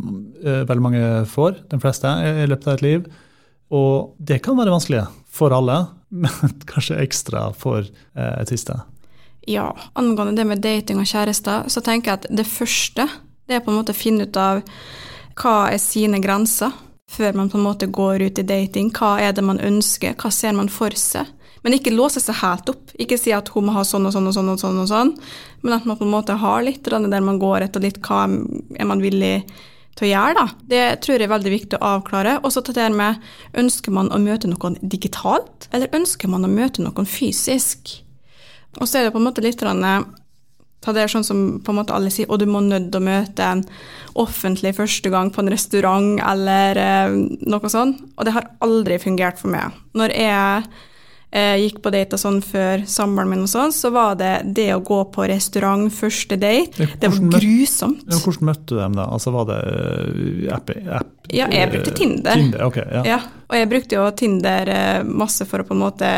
eh, 0.44 0.62
veldig 0.68 0.84
mange 0.84 1.10
får, 1.32 1.60
de 1.72 1.80
fleste, 1.82 2.12
i 2.44 2.48
løpet 2.48 2.70
av 2.70 2.78
et 2.78 2.86
liv. 2.86 3.10
Og 3.72 4.16
det 4.20 4.42
kan 4.44 4.58
være 4.58 4.74
vanskelig 4.74 5.06
for 5.32 5.54
alle, 5.56 5.84
men 6.24 6.56
kanskje 6.68 7.00
ekstra 7.04 7.50
for 7.56 7.84
et 8.12 8.50
siste. 8.52 8.76
Ja, 9.48 9.72
angående 9.98 10.36
det 10.38 10.44
med 10.46 10.60
dating 10.62 11.00
og 11.02 11.08
kjærester, 11.08 11.64
så 11.72 11.82
tenker 11.82 12.12
jeg 12.12 12.20
at 12.20 12.26
det 12.30 12.46
første 12.46 13.08
det 13.48 13.56
er 13.56 13.64
på 13.64 13.72
en 13.72 13.80
måte 13.80 13.94
å 13.94 13.98
finne 13.98 14.28
ut 14.28 14.38
av 14.38 14.62
hva 15.38 15.70
er 15.72 15.80
sine 15.82 16.20
grenser, 16.22 16.72
før 17.12 17.36
man 17.36 17.50
på 17.52 17.58
en 17.58 17.66
måte 17.66 17.90
går 17.92 18.24
ut 18.28 18.40
i 18.40 18.46
dating. 18.46 18.90
Hva 18.96 19.18
er 19.20 19.34
det 19.36 19.44
man 19.44 19.60
ønsker, 19.60 20.16
hva 20.16 20.30
ser 20.32 20.54
man 20.56 20.70
for 20.72 20.94
seg? 20.96 21.28
Men 21.62 21.76
ikke 21.76 21.92
låse 21.94 22.20
seg 22.22 22.40
helt 22.40 22.70
opp. 22.72 22.94
Ikke 22.98 23.18
si 23.20 23.34
at 23.34 23.50
hun 23.54 23.68
må 23.68 23.74
ha 23.76 23.84
sånn 23.86 24.08
og 24.08 24.14
sånn 24.14 24.26
og 24.26 24.34
sånn, 24.34 24.48
og 24.50 24.62
sånn, 24.62 24.80
og 24.82 24.88
sånn, 24.90 25.12
men 25.62 25.76
at 25.76 25.84
man 25.86 25.98
på 25.98 26.06
en 26.06 26.14
måte 26.14 26.38
har 26.40 26.64
litt 26.66 26.88
der 26.88 27.20
man 27.22 27.38
går 27.38 27.68
etter 27.68 27.84
litt 27.84 28.00
hva 28.02 28.24
er 28.26 28.88
man 28.88 29.04
villig 29.04 29.36
til 29.98 30.08
å 30.08 30.10
gjøre. 30.10 30.34
da. 30.34 30.46
Det 30.72 30.84
tror 31.04 31.18
jeg 31.18 31.28
er 31.28 31.34
veldig 31.34 31.52
viktig 31.52 31.78
å 31.78 31.92
avklare. 31.98 32.38
Og 32.42 32.52
så 32.54 32.64
til 32.64 32.76
det 32.78 32.88
med 32.96 33.20
ønsker 33.54 33.94
man 33.94 34.10
å 34.10 34.20
møte 34.22 34.50
noen 34.50 34.78
digitalt, 34.80 35.68
eller 35.72 35.92
ønsker 35.94 36.32
man 36.32 36.46
å 36.46 36.50
møte 36.50 36.82
noen 36.82 37.08
fysisk? 37.08 37.98
Og 38.80 38.88
så 38.88 38.98
er 38.98 39.04
det 39.04 39.12
på 39.14 39.20
en 39.20 39.28
måte 39.28 39.44
litt 39.44 39.62
Det 40.82 41.08
sånn 41.12 41.26
som 41.26 41.42
på 41.62 41.72
en 41.72 41.78
måte 41.78 41.94
alle 41.94 42.10
sier, 42.10 42.26
og 42.30 42.40
du 42.42 42.46
må 42.50 42.62
nødt 42.64 42.94
å 42.94 43.02
møte 43.02 43.46
en 43.46 43.64
offentlig 44.18 44.74
første 44.76 45.12
gang 45.12 45.30
på 45.32 45.42
en 45.42 45.52
restaurant 45.52 46.16
eller 46.26 46.80
eh, 46.82 47.18
noe 47.46 47.70
sånt. 47.70 48.02
Og 48.16 48.26
det 48.26 48.34
har 48.34 48.50
aldri 48.64 48.98
fungert 49.02 49.38
for 49.38 49.54
meg. 49.54 49.76
Når 49.96 50.16
jeg 50.16 50.64
eh, 51.32 51.56
gikk 51.64 51.80
på 51.84 51.92
date 51.92 52.16
og 52.16 52.22
sånn 52.22 52.40
før 52.44 52.84
samboeren 52.88 53.32
min, 53.32 53.44
og 53.46 53.50
sånn, 53.50 53.74
så 53.74 53.92
var 53.94 54.16
det 54.20 54.32
det 54.56 54.68
å 54.74 54.80
gå 54.84 55.00
på 55.14 55.26
restaurant 55.30 55.92
første 55.94 56.38
date. 56.40 56.88
det 57.00 57.10
var 57.12 57.20
grusomt. 57.38 58.04
Ja, 58.06 58.20
hvordan 58.24 58.50
møtte 58.50 58.74
du 58.74 58.80
dem 58.80 58.98
da? 58.98 59.08
Altså 59.08 59.34
Var 59.34 59.48
det 59.52 59.60
eh, 59.72 60.56
app? 60.56 60.74
app 61.00 61.30
ja, 61.32 61.48
jeg 61.48 61.70
brukte 61.72 61.94
Tinder. 61.96 62.36
Tinder 62.36 62.66
okay, 62.66 62.88
ja. 62.90 63.04
ja. 63.14 63.20
Og 63.48 63.58
jeg 63.58 63.70
brukte 63.70 64.00
jo 64.00 64.08
Tinder 64.16 64.72
eh, 64.72 64.98
masse 65.06 65.46
for 65.48 65.62
å 65.62 65.68
på 65.68 65.76
en 65.76 65.84
måte 65.86 66.10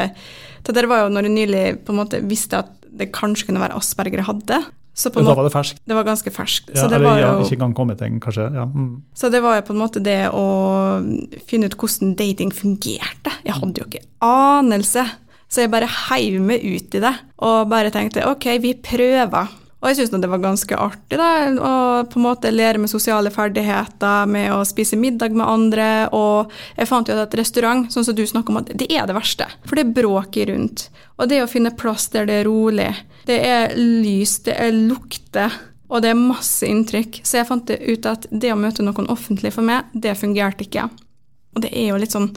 Det 0.64 0.87
var 0.88 1.05
jo 1.05 1.12
når 1.12 1.29
jeg 1.29 1.37
nylig 1.37 1.66
på 1.85 1.92
en 1.92 2.00
måte 2.00 2.22
visste 2.24 2.64
at 2.64 2.72
det 2.98 3.12
kanskje 3.14 3.50
kunne 3.50 3.62
være 3.62 3.76
Asperger 3.78 4.22
jeg 4.22 4.28
hadde. 4.28 4.62
Så 4.94 5.11
da 5.11 5.24
var 5.26 5.42
det 5.42 5.50
ferskt? 5.50 5.80
Det 5.83 5.96
var 5.96 6.07
ganske 6.07 6.30
ferskt. 6.30 6.70
Ja, 6.70 6.85
så 6.85 6.90
det 6.92 7.00
var 7.02 7.18
jo, 7.18 7.33
ikke 7.42 7.57
engang 7.59 7.74
kommet 7.74 8.02
en, 8.07 8.20
kanskje. 8.22 8.46
Ja. 8.54 8.68
Mm. 8.70 9.02
Så 9.18 9.30
det 9.35 9.40
var 9.42 9.59
jo 9.59 9.64
på 9.66 9.74
en 9.74 9.80
måte 9.80 10.02
det 10.04 10.20
å 10.30 10.44
finne 11.50 11.66
ut 11.66 11.74
hvordan 11.74 12.14
dating 12.18 12.54
fungerte. 12.54 13.35
Jeg 13.42 13.59
hadde 13.59 13.83
jo 13.83 13.88
ikke 13.90 14.04
anelse. 14.22 15.02
Så 15.50 15.64
jeg 15.64 15.72
bare 15.74 15.90
heiv 16.09 16.38
meg 16.42 16.62
ut 16.62 16.94
i 16.94 17.02
det 17.02 17.12
og 17.46 17.68
bare 17.70 17.90
tenkte 17.94 18.24
ok, 18.26 18.46
vi 18.62 18.72
prøver. 18.83 19.50
Og 19.85 19.90
jeg 19.90 19.99
syns 19.99 20.14
det 20.16 20.29
var 20.33 20.40
ganske 20.40 20.77
artig 20.81 21.18
da, 21.20 21.27
å 21.61 21.73
på 22.09 22.16
en 22.16 22.25
måte 22.25 22.49
lære 22.49 22.81
med 22.81 22.88
sosiale 22.88 23.29
ferdigheter, 23.29 24.25
med 24.33 24.49
å 24.55 24.62
spise 24.64 24.97
middag 24.97 25.37
med 25.37 25.44
andre. 25.44 25.88
Og 26.16 26.55
jeg 26.79 26.88
fant 26.88 27.11
jo 27.11 27.18
at 27.20 27.37
restaurant, 27.37 27.90
sånn 27.92 28.07
som 28.09 28.16
du 28.16 28.23
snakker 28.25 28.55
om, 28.55 28.62
det 28.64 28.88
er 28.88 29.05
det 29.05 29.16
verste. 29.18 29.44
For 29.68 29.77
det 29.77 29.85
er 29.85 29.92
bråker 30.01 30.49
rundt. 30.55 30.87
Og 31.20 31.29
det 31.29 31.42
å 31.44 31.51
finne 31.51 31.75
plass 31.77 32.09
der 32.14 32.25
det 32.31 32.40
er 32.40 32.49
rolig. 32.49 32.88
Det 33.29 33.37
er 33.44 33.77
lys, 33.77 34.38
det 34.49 34.57
er 34.57 34.73
lukter. 34.73 35.53
Og 35.92 36.01
det 36.01 36.14
er 36.14 36.23
masse 36.23 36.64
inntrykk. 36.64 37.20
Så 37.20 37.42
jeg 37.42 37.51
fant 37.53 37.68
ut 37.68 38.09
at 38.09 38.25
det 38.33 38.55
å 38.55 38.59
møte 38.59 38.87
noen 38.87 39.12
offentlig 39.12 39.53
for 39.53 39.68
meg, 39.68 39.92
det 39.92 40.16
fungerte 40.16 40.64
ikke. 40.64 40.88
Og 41.55 41.61
det 41.66 41.75
er 41.77 41.90
jo 41.92 42.01
litt 42.01 42.16
sånn 42.16 42.33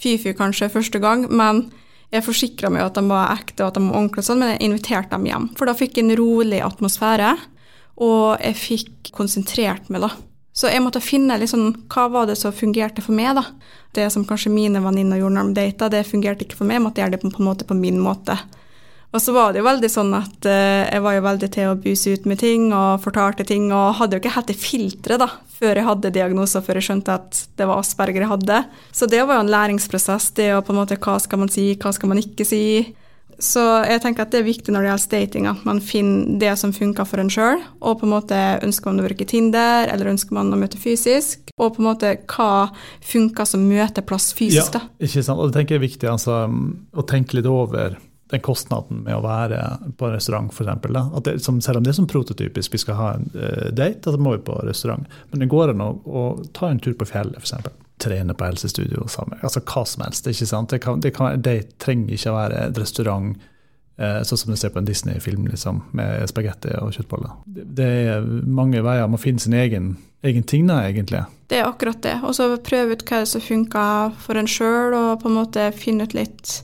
fy-fy 0.00 0.32
kanskje 0.38 0.70
første 0.72 1.04
gang, 1.04 1.28
men 1.28 1.66
jeg 2.14 2.24
forsikra 2.24 2.70
meg 2.72 2.86
at 2.86 2.96
de 2.96 3.04
var 3.08 3.34
ekte 3.34 3.64
og 3.64 3.72
at 3.72 3.78
de 3.78 3.84
var 3.84 3.98
ordentlige, 3.98 4.26
sånn, 4.28 4.40
men 4.40 4.54
jeg 4.54 4.64
inviterte 4.68 5.12
dem 5.12 5.26
hjem. 5.28 5.50
For 5.58 5.68
da 5.68 5.76
fikk 5.76 5.98
jeg 5.98 6.06
en 6.06 6.16
rolig 6.20 6.62
atmosfære, 6.64 7.34
og 8.04 8.40
jeg 8.40 8.58
fikk 8.58 9.12
konsentrert 9.16 9.90
meg, 9.92 10.06
da. 10.06 10.12
Så 10.58 10.70
jeg 10.72 10.82
måtte 10.82 11.02
finne 11.04 11.36
liksom, 11.38 11.68
hva 11.92 12.08
var 12.10 12.26
det 12.26 12.38
som 12.40 12.54
fungerte 12.54 13.02
for 13.04 13.14
meg. 13.14 13.36
da. 13.38 13.44
Det 13.94 14.08
som 14.10 14.24
kanskje 14.26 14.50
mine 14.50 14.80
venninner 14.82 15.20
gjorde 15.20 15.36
når 15.36 15.52
de 15.52 15.60
data, 15.60 15.90
det 15.92 16.06
fungerte 16.08 16.46
ikke 16.46 16.58
for 16.58 16.66
meg. 16.66 16.80
Jeg 16.80 16.84
måtte 16.86 17.02
gjøre 17.02 17.14
det 17.14 17.20
på, 17.22 17.30
på 17.30 17.42
en 17.44 17.50
måte 17.50 17.68
på 17.68 17.76
min 17.78 18.00
måte. 18.02 18.34
Og 19.08 19.22
så 19.24 19.32
var 19.32 19.54
det 19.54 19.62
jo 19.62 19.68
veldig 19.68 19.88
sånn 19.88 20.12
at 20.18 20.46
uh, 20.48 20.84
jeg 20.84 21.00
var 21.04 21.16
jo 21.16 21.24
veldig 21.24 21.48
til 21.54 21.70
å 21.70 21.78
buse 21.80 22.12
ut 22.12 22.28
med 22.28 22.40
ting 22.42 22.68
og 22.76 23.00
fortalte 23.00 23.46
ting, 23.48 23.70
og 23.72 23.96
hadde 24.02 24.18
jo 24.18 24.22
ikke 24.22 24.34
helt 24.36 24.50
det 24.52 24.58
filteret 24.60 25.22
da, 25.22 25.30
før 25.58 25.80
jeg 25.80 25.88
hadde 25.88 26.14
diagnoser, 26.14 26.64
før 26.64 26.80
jeg 26.80 26.90
skjønte 26.90 27.16
at 27.16 27.42
det 27.56 27.68
var 27.70 27.80
asperger 27.80 28.26
jeg 28.26 28.32
hadde. 28.34 28.62
Så 28.92 29.08
det 29.08 29.24
var 29.24 29.38
jo 29.38 29.46
en 29.46 29.52
læringsprosess, 29.54 30.32
det 30.36 30.52
å 30.54 30.62
på 30.64 30.74
en 30.74 30.82
måte 30.82 31.00
hva 31.00 31.16
skal 31.24 31.40
man 31.40 31.52
si, 31.52 31.70
hva 31.80 31.94
skal 31.96 32.12
man 32.12 32.20
ikke 32.20 32.46
si. 32.48 32.64
Så 33.38 33.62
jeg 33.86 34.02
tenker 34.02 34.24
at 34.24 34.32
det 34.34 34.40
er 34.40 34.48
viktig 34.48 34.72
når 34.74 34.82
det 34.82 34.90
gjelder 34.90 35.12
dating, 35.14 35.44
at 35.46 35.60
man 35.66 35.80
finner 35.80 36.40
det 36.42 36.52
som 36.58 36.72
funker 36.74 37.06
for 37.06 37.22
en 37.22 37.30
sjøl. 37.30 37.62
Og 37.78 38.00
på 38.00 38.06
en 38.08 38.12
måte 38.12 38.38
ønsker 38.66 38.90
man 38.90 39.00
å 39.00 39.06
bruke 39.06 39.26
Tinder, 39.30 39.86
eller 39.92 40.10
ønsker 40.10 40.34
man 40.34 40.50
å 40.52 40.58
møte 40.58 40.80
fysisk? 40.82 41.52
Og 41.56 41.76
på 41.76 41.82
en 41.82 41.88
måte 41.88 42.10
hva 42.28 42.68
funker 43.06 43.46
som 43.48 43.62
møteplass 43.70 44.32
fysisk, 44.36 44.74
da. 44.74 44.82
Ja, 44.84 45.06
ikke 45.06 45.22
sant. 45.22 45.38
Og 45.38 45.48
det 45.48 45.60
tenker 45.60 45.78
jeg 45.78 45.80
er 45.80 45.86
viktig 45.86 46.10
altså, 46.10 46.42
å 46.50 47.06
tenke 47.06 47.38
litt 47.38 47.48
over 47.48 47.96
den 48.28 48.44
kostnaden 48.44 49.02
med 49.06 49.16
å 49.16 49.24
være 49.24 49.58
på 49.96 50.08
en 50.08 50.14
restaurant, 50.14 50.52
f.eks. 50.52 51.48
Selv 51.64 51.80
om 51.80 51.84
det 51.84 51.94
er 51.94 51.96
som 51.96 52.08
prototypisk, 52.10 52.74
vi 52.74 52.80
skal 52.82 52.98
ha 52.98 53.10
en 53.16 53.28
uh, 53.34 53.68
date, 53.72 54.12
så 54.12 54.20
må 54.20 54.36
vi 54.36 54.44
på 54.44 54.58
restaurant. 54.68 55.08
Men 55.32 55.44
det 55.44 55.50
går 55.52 55.72
an 55.72 55.84
å, 55.84 55.92
å 56.04 56.24
ta 56.56 56.68
en 56.68 56.82
tur 56.82 56.96
på 56.98 57.08
fjellet, 57.08 57.40
f.eks 57.40 57.70
trene 57.98 58.34
på 58.34 58.46
helsestudio 58.46 59.08
sammen. 59.08 59.38
Altså 59.42 59.62
hva 59.66 59.84
som 59.86 60.04
helst. 60.06 60.26
ikke 60.26 60.46
sant? 60.46 60.70
Det, 60.70 60.80
kan, 60.84 61.00
det, 61.02 61.12
kan, 61.16 61.40
det 61.42 61.78
trenger 61.82 62.14
ikke 62.14 62.32
å 62.32 62.36
være 62.36 62.60
et 62.68 62.78
restaurant 62.80 63.32
uh, 64.00 64.20
sånn 64.26 64.42
som 64.42 64.52
du 64.52 64.58
ser 64.60 64.72
på 64.74 64.82
en 64.82 64.88
Disney-film 64.88 65.48
liksom, 65.50 65.82
med 65.98 66.28
spagetti 66.30 66.76
og 66.78 66.94
kjøttboller. 66.96 67.40
Det, 67.46 67.66
det, 67.80 67.88
er 68.12 68.30
mange 68.46 68.82
veier 68.86 69.10
Man 69.10 69.22
finne 69.22 69.42
sin 69.42 69.56
egen, 69.58 69.96
egen 70.26 70.46
ting, 70.46 70.68
da, 70.70 70.82
egentlig. 70.86 71.24
Det 71.50 71.60
er 71.60 71.68
akkurat 71.68 72.00
det. 72.04 72.18
Og 72.22 72.36
så 72.38 72.50
prøve 72.62 72.96
ut 72.96 73.04
hva 73.08 73.24
som 73.26 73.44
funker 73.44 74.16
for 74.22 74.38
en 74.38 74.50
sjøl, 74.50 74.94
og 74.94 75.22
på 75.22 75.30
en 75.30 75.38
måte 75.40 75.70
finne 75.76 76.06
ut 76.06 76.16
litt 76.16 76.58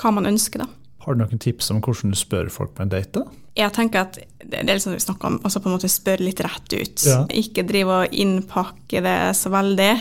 hva 0.00 0.14
man 0.14 0.28
ønsker, 0.30 0.64
da. 0.64 0.68
Har 1.04 1.14
du 1.14 1.20
noen 1.20 1.40
tips 1.40 1.68
om 1.72 1.82
hvordan 1.84 2.14
du 2.14 2.16
spør 2.16 2.48
folk 2.52 2.72
på 2.76 2.84
en 2.84 2.92
date? 2.92 3.20
da? 3.20 3.40
Jeg 3.54 3.70
tenker 3.76 4.06
at 4.06 4.16
det 4.40 4.62
er 4.62 4.72
liksom 4.72 4.96
vi 4.96 5.02
snakker 5.04 5.28
om, 5.28 5.36
altså 5.44 5.60
på 5.62 5.68
en 5.70 5.76
måte 5.76 5.90
spørre 5.92 6.24
litt 6.24 6.40
rett 6.42 6.74
ut. 6.74 7.04
Ja. 7.06 7.20
Ikke 7.30 7.66
drive 7.66 8.00
og 8.02 8.16
innpakke 8.24 9.02
det 9.04 9.18
så 9.38 9.52
veldig. 9.52 9.92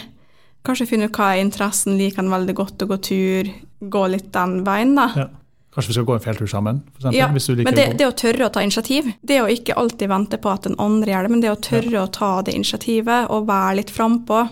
Kanskje 0.64 0.88
finne 0.90 1.10
ut 1.12 1.20
hva 1.20 1.34
er 1.34 1.44
interessen, 1.44 1.98
liker 2.00 2.24
han 2.24 2.32
veldig 2.32 2.56
godt 2.56 2.86
å 2.86 2.90
gå 2.94 2.98
tur, 3.04 3.52
gå 3.84 4.04
litt 4.10 4.32
den 4.34 4.62
veien, 4.66 4.96
da. 4.98 5.10
Ja. 5.20 5.30
Kanskje 5.74 5.90
vi 5.90 5.96
skal 5.98 6.06
gå 6.06 6.16
en 6.16 6.22
fjelltur 6.22 6.50
sammen? 6.50 6.82
For 6.94 7.10
Eksempel, 7.10 7.18
ja, 7.18 7.64
men 7.66 7.78
det, 7.78 7.86
det, 7.98 8.06
å 8.06 8.14
tørre 8.14 8.46
å 8.46 8.52
ta 8.54 8.62
initiativ, 8.62 9.08
det 9.26 9.40
å 9.42 9.48
ikke 9.50 9.74
alltid 9.82 10.12
vente 10.12 10.38
på 10.38 10.52
at 10.52 10.68
den 10.68 10.78
andre 10.82 11.16
gjør 11.16 11.26
det, 11.26 11.32
men 11.34 11.42
det 11.42 11.50
å 11.50 11.62
tørre 11.66 11.96
ja. 11.96 12.04
å 12.06 12.12
ta 12.14 12.30
det 12.46 12.54
initiativet 12.54 13.32
og 13.34 13.48
være 13.50 13.80
litt 13.82 13.94
frampå. 13.94 14.44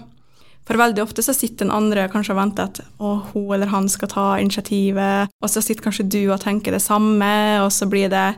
For 0.71 0.79
veldig 0.79 1.01
ofte 1.03 1.19
så 1.19 1.33
sitter 1.35 1.65
den 1.65 1.73
andre 1.75 2.05
kanskje 2.07 2.31
og 2.31 2.37
venter 2.39 2.69
at 2.69 2.77
å, 3.03 3.17
hun 3.33 3.49
eller 3.57 3.67
han 3.73 3.89
skal 3.91 4.07
ta 4.07 4.25
initiativet, 4.39 5.33
og 5.43 5.51
så 5.51 5.59
sitter 5.59 5.83
kanskje 5.83 6.05
du 6.07 6.21
og 6.31 6.39
tenker 6.39 6.71
det 6.71 6.79
samme, 6.79 7.27
og 7.59 7.73
så 7.75 7.89
blir 7.91 8.07
det 8.13 8.29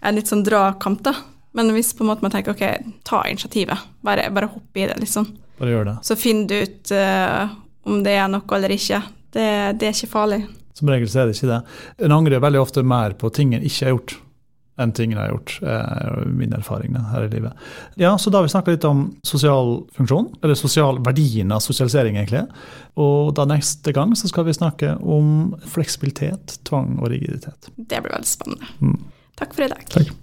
en 0.00 0.16
litt 0.16 0.32
sånn 0.32 0.44
dragkamp, 0.46 1.02
da. 1.04 1.12
Men 1.52 1.74
hvis 1.76 1.92
på 1.92 2.00
en 2.00 2.08
måte 2.08 2.24
man 2.24 2.32
tenker 2.32 2.54
ok, 2.54 2.64
ta 3.04 3.20
initiativet, 3.28 3.84
bare, 4.00 4.30
bare 4.32 4.48
hopp 4.54 4.80
i 4.80 4.86
det, 4.88 4.96
liksom. 5.02 5.28
Bare 5.60 5.74
gjør 5.74 5.86
det. 5.90 5.94
Så 6.08 6.16
finner 6.16 6.48
du 6.48 6.56
ut 6.64 6.94
uh, 6.96 7.52
om 7.92 8.00
det 8.08 8.16
er 8.22 8.32
noe 8.32 8.56
eller 8.56 8.72
ikke. 8.72 9.02
Det, 9.36 9.46
det, 9.76 9.90
er 9.90 9.92
ikke 9.92 10.12
farlig. 10.16 10.42
Som 10.80 10.88
regel 10.88 11.12
så 11.12 11.26
er 11.26 11.28
det 11.28 11.36
ikke 11.36 11.52
det. 11.52 11.60
En 12.08 12.16
angrer 12.16 12.40
veldig 12.40 12.64
ofte 12.64 12.86
mer 12.88 13.18
på 13.20 13.28
ting 13.36 13.52
en 13.52 13.68
ikke 13.68 13.84
har 13.84 13.98
gjort, 13.98 14.16
enn 14.78 14.92
ting 14.92 15.14
jeg 15.14 15.20
har 15.20 15.32
gjort. 15.32 15.56
er 15.62 16.26
min 16.28 16.52
erfaring 16.52 16.96
her 16.96 17.26
i 17.26 17.30
livet. 17.32 17.52
Ja, 17.96 18.16
så 18.16 18.30
Da 18.30 18.38
har 18.38 18.46
vi 18.46 18.52
snakka 18.52 18.74
litt 18.74 18.84
om 18.84 19.16
sosial 19.24 19.86
funksjon, 19.96 20.34
eller 20.42 20.54
sosial 20.54 20.98
verdien 20.98 21.52
av 21.52 21.60
sosialisering, 21.64 22.16
egentlig. 22.16 22.46
Og 22.96 23.34
da 23.34 23.44
neste 23.44 23.92
gang 23.92 24.14
så 24.16 24.28
skal 24.28 24.44
vi 24.44 24.52
snakke 24.52 24.96
om 25.02 25.54
fleksibilitet, 25.66 26.58
tvang 26.64 26.98
og 27.00 27.10
rigiditet. 27.10 27.70
Det 27.76 28.02
blir 28.02 28.12
veldig 28.12 28.28
spennende. 28.28 28.66
Mm. 28.80 28.98
Takk 29.36 29.54
for 29.54 29.64
i 29.64 29.68
dag. 29.68 29.84
Takk. 29.92 30.14